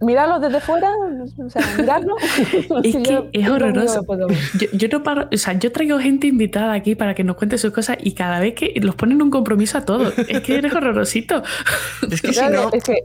[0.00, 0.90] mirarlo desde fuera,
[1.38, 2.16] o sea, mirarlo.
[2.82, 4.04] Es que yo, es horroroso.
[4.58, 7.58] Yo, yo, no paro, o sea, yo traigo gente invitada aquí para que nos cuente
[7.58, 10.18] sus cosas y cada vez que los ponen un compromiso a todos.
[10.18, 11.42] Es que eres horrorosito.
[12.10, 12.72] Es que claro, si no.
[12.72, 13.04] Es que,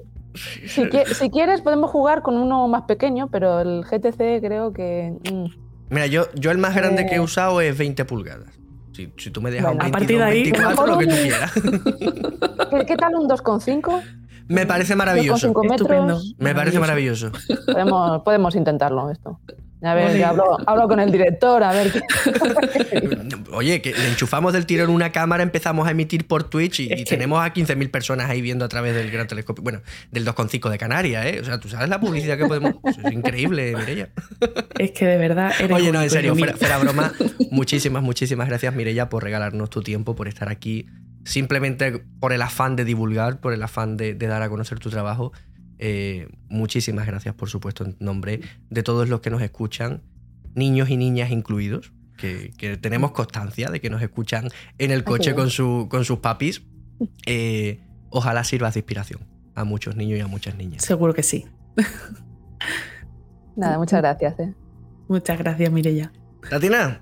[0.67, 5.13] si, si, quieres, podemos jugar con uno más pequeño, pero el GTC creo que.
[5.31, 5.45] Mm.
[5.89, 7.05] Mira, yo, yo el más grande eh...
[7.07, 8.49] que he usado es 20 pulgadas.
[8.95, 11.51] Si, si, tú me dejas bueno, un 22, ahí, 24, lo que tú quieras.
[12.71, 14.01] ¿Qué, ¿Qué, tal un 2,5?
[14.47, 15.53] Me parece maravilloso.
[15.63, 16.33] metros.
[16.37, 17.31] Me parece maravilloso.
[17.65, 19.39] Podemos, podemos intentarlo esto.
[19.85, 22.01] A ver, hablo, hablo, con el director, a ver qué.
[23.51, 27.03] Oye, que le enchufamos del tirón una cámara, empezamos a emitir por Twitch y, y
[27.03, 29.63] tenemos a 15.000 personas ahí viendo a través del gran telescopio.
[29.63, 29.81] Bueno,
[30.11, 31.39] del 2,5 de Canarias, ¿eh?
[31.39, 32.75] O sea, tú sabes la publicidad que podemos.
[32.83, 34.09] es increíble, Mireya.
[34.79, 35.53] Es que de verdad.
[35.71, 37.13] Oye, no, en serio, fuera, fuera broma.
[37.51, 40.87] Muchísimas, muchísimas gracias, Mireya, por regalarnos tu tiempo, por estar aquí.
[41.23, 44.89] Simplemente por el afán de divulgar, por el afán de, de dar a conocer tu
[44.89, 45.31] trabajo.
[45.79, 50.01] Eh, muchísimas gracias, por supuesto, en nombre de todos los que nos escuchan,
[50.53, 54.47] niños y niñas incluidos, que, que tenemos constancia de que nos escuchan
[54.77, 56.63] en el coche con, su, con sus papis.
[57.25, 59.21] Eh, ojalá sirva de inspiración
[59.53, 60.83] a muchos niños y a muchas niñas.
[60.83, 61.45] Seguro que sí.
[63.55, 64.39] Nada, muchas gracias.
[64.39, 64.53] ¿eh?
[65.07, 66.11] Muchas gracias, Mireya.
[66.49, 67.01] Tatina.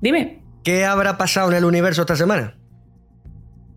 [0.00, 0.42] Dime.
[0.62, 2.54] ¿Qué habrá pasado en el universo esta semana?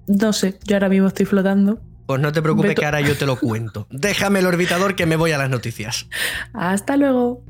[0.08, 1.80] No sé, yo ahora mismo estoy flotando
[2.12, 2.82] Pues no te preocupes Beto.
[2.82, 3.88] que ahora yo te lo cuento.
[3.90, 6.08] Déjame el orbitador que me voy a las noticias.
[6.52, 7.42] Hasta luego.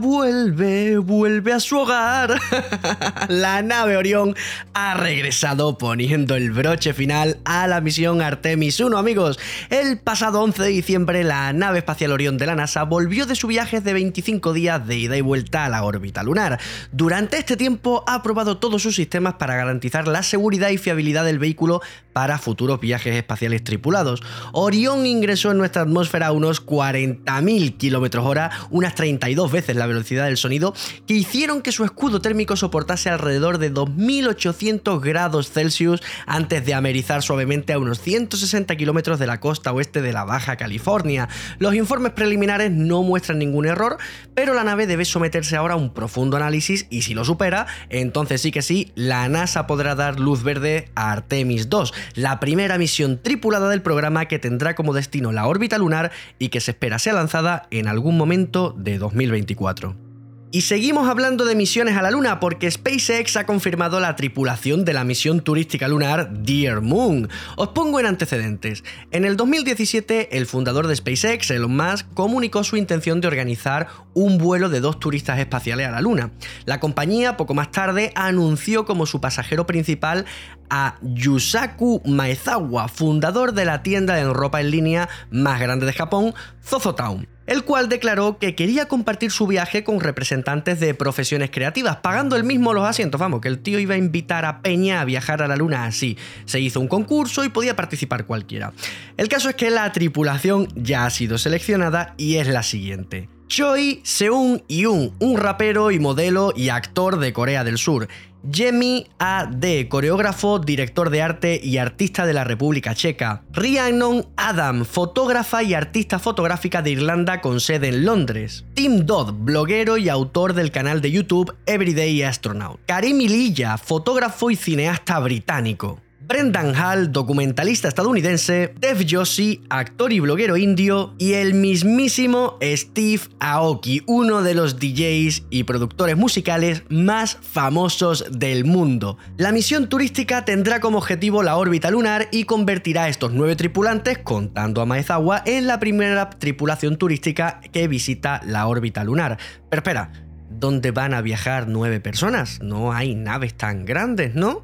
[0.00, 2.40] Vuelve vuelve a su hogar.
[3.28, 4.34] la nave Orión
[4.72, 9.38] ha regresado poniendo el broche final a la misión Artemis 1, amigos.
[9.68, 13.48] El pasado 11 de diciembre, la nave espacial Orión de la NASA volvió de su
[13.48, 16.58] viaje de 25 días de ida y vuelta a la órbita lunar.
[16.90, 21.38] Durante este tiempo ha probado todos sus sistemas para garantizar la seguridad y fiabilidad del
[21.38, 21.82] vehículo
[22.16, 24.22] para futuros viajes espaciales tripulados.
[24.52, 30.24] Orión ingresó en nuestra atmósfera a unos 40.000 kilómetros hora, unas 32 veces la velocidad
[30.24, 30.72] del sonido,
[31.06, 37.22] que hicieron que su escudo térmico soportase alrededor de 2.800 grados Celsius antes de amerizar
[37.22, 41.28] suavemente a unos 160 kilómetros de la costa oeste de la Baja California.
[41.58, 43.98] Los informes preliminares no muestran ningún error,
[44.34, 48.40] pero la nave debe someterse ahora a un profundo análisis y si lo supera, entonces
[48.40, 53.20] sí que sí, la NASA podrá dar luz verde a Artemis 2, la primera misión
[53.22, 57.14] tripulada del programa que tendrá como destino la órbita lunar y que se espera sea
[57.14, 60.06] lanzada en algún momento de 2024.
[60.52, 64.92] Y seguimos hablando de misiones a la Luna porque SpaceX ha confirmado la tripulación de
[64.92, 67.28] la misión turística lunar Dear Moon.
[67.56, 68.84] Os pongo en antecedentes.
[69.10, 74.38] En el 2017, el fundador de SpaceX, Elon Musk, comunicó su intención de organizar un
[74.38, 76.30] vuelo de dos turistas espaciales a la Luna.
[76.64, 80.24] La compañía, poco más tarde, anunció como su pasajero principal
[80.70, 86.34] a Yusaku Maezawa, fundador de la tienda de ropa en línea más grande de Japón,
[86.64, 92.36] Zozotown el cual declaró que quería compartir su viaje con representantes de profesiones creativas, pagando
[92.36, 93.20] él mismo los asientos.
[93.20, 96.18] Vamos, que el tío iba a invitar a Peña a viajar a la luna así.
[96.44, 98.72] Se hizo un concurso y podía participar cualquiera.
[99.16, 103.28] El caso es que la tripulación ya ha sido seleccionada y es la siguiente.
[103.48, 108.08] Choi Seung Yoon, un rapero y modelo y actor de Corea del Sur.
[108.52, 113.42] Jemmy A.D., coreógrafo, director de arte y artista de la República Checa.
[113.52, 118.64] Rhiannon Adam, fotógrafa y artista fotográfica de Irlanda con sede en Londres.
[118.74, 122.80] Tim Dodd, bloguero y autor del canal de YouTube Everyday Astronaut.
[122.86, 126.00] Karim Ililla, fotógrafo y cineasta británico.
[126.26, 134.02] Brendan Hall, documentalista estadounidense, Dev Joshi, actor y bloguero indio, y el mismísimo Steve Aoki,
[134.06, 139.18] uno de los DJs y productores musicales más famosos del mundo.
[139.36, 144.18] La misión turística tendrá como objetivo la órbita lunar y convertirá a estos nueve tripulantes,
[144.18, 149.38] contando a Maezawa, en la primera tripulación turística que visita la órbita lunar.
[149.70, 150.25] Pero espera,
[150.58, 152.60] ¿dónde van a viajar nueve personas?
[152.62, 154.62] No hay naves tan grandes, ¿no?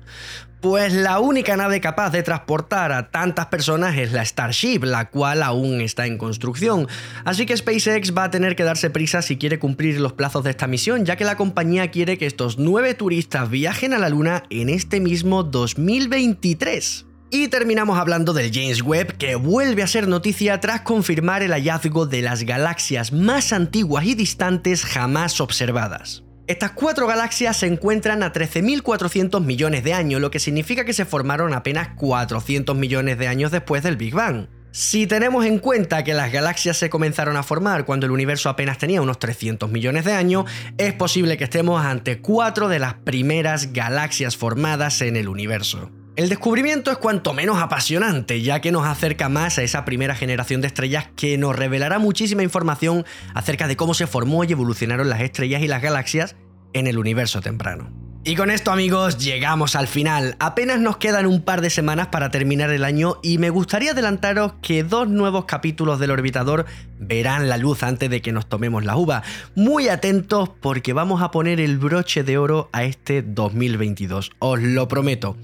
[0.61, 5.43] Pues la única nave capaz de transportar a tantas personas es la Starship, la cual
[5.43, 6.86] aún está en construcción.
[7.24, 10.51] Así que SpaceX va a tener que darse prisa si quiere cumplir los plazos de
[10.51, 14.45] esta misión, ya que la compañía quiere que estos nueve turistas viajen a la Luna
[14.51, 17.07] en este mismo 2023.
[17.35, 22.05] Y terminamos hablando del James Webb, que vuelve a ser noticia tras confirmar el hallazgo
[22.05, 26.24] de las galaxias más antiguas y distantes jamás observadas.
[26.47, 31.07] Estas cuatro galaxias se encuentran a 13.400 millones de años, lo que significa que se
[31.07, 34.49] formaron apenas 400 millones de años después del Big Bang.
[34.70, 38.76] Si tenemos en cuenta que las galaxias se comenzaron a formar cuando el universo apenas
[38.76, 40.45] tenía unos 300 millones de años,
[40.76, 45.91] es posible que estemos ante cuatro de las primeras galaxias formadas en el universo.
[46.14, 50.60] El descubrimiento es cuanto menos apasionante, ya que nos acerca más a esa primera generación
[50.60, 55.22] de estrellas que nos revelará muchísima información acerca de cómo se formó y evolucionaron las
[55.22, 56.36] estrellas y las galaxias
[56.74, 58.01] en el universo temprano.
[58.25, 60.37] Y con esto amigos llegamos al final.
[60.39, 64.53] Apenas nos quedan un par de semanas para terminar el año y me gustaría adelantaros
[64.62, 66.66] que dos nuevos capítulos del Orbitador
[67.01, 69.25] verán la luz antes de que nos tomemos la uva.
[69.57, 74.87] Muy atentos porque vamos a poner el broche de oro a este 2022, os lo
[74.87, 75.37] prometo.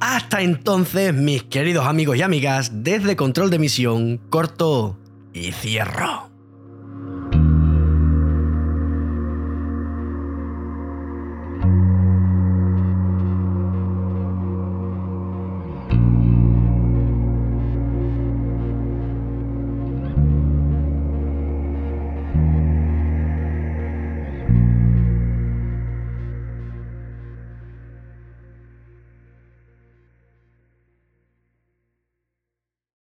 [0.00, 4.98] Hasta entonces, mis queridos amigos y amigas, desde Control de Misión, corto
[5.32, 6.33] y cierro.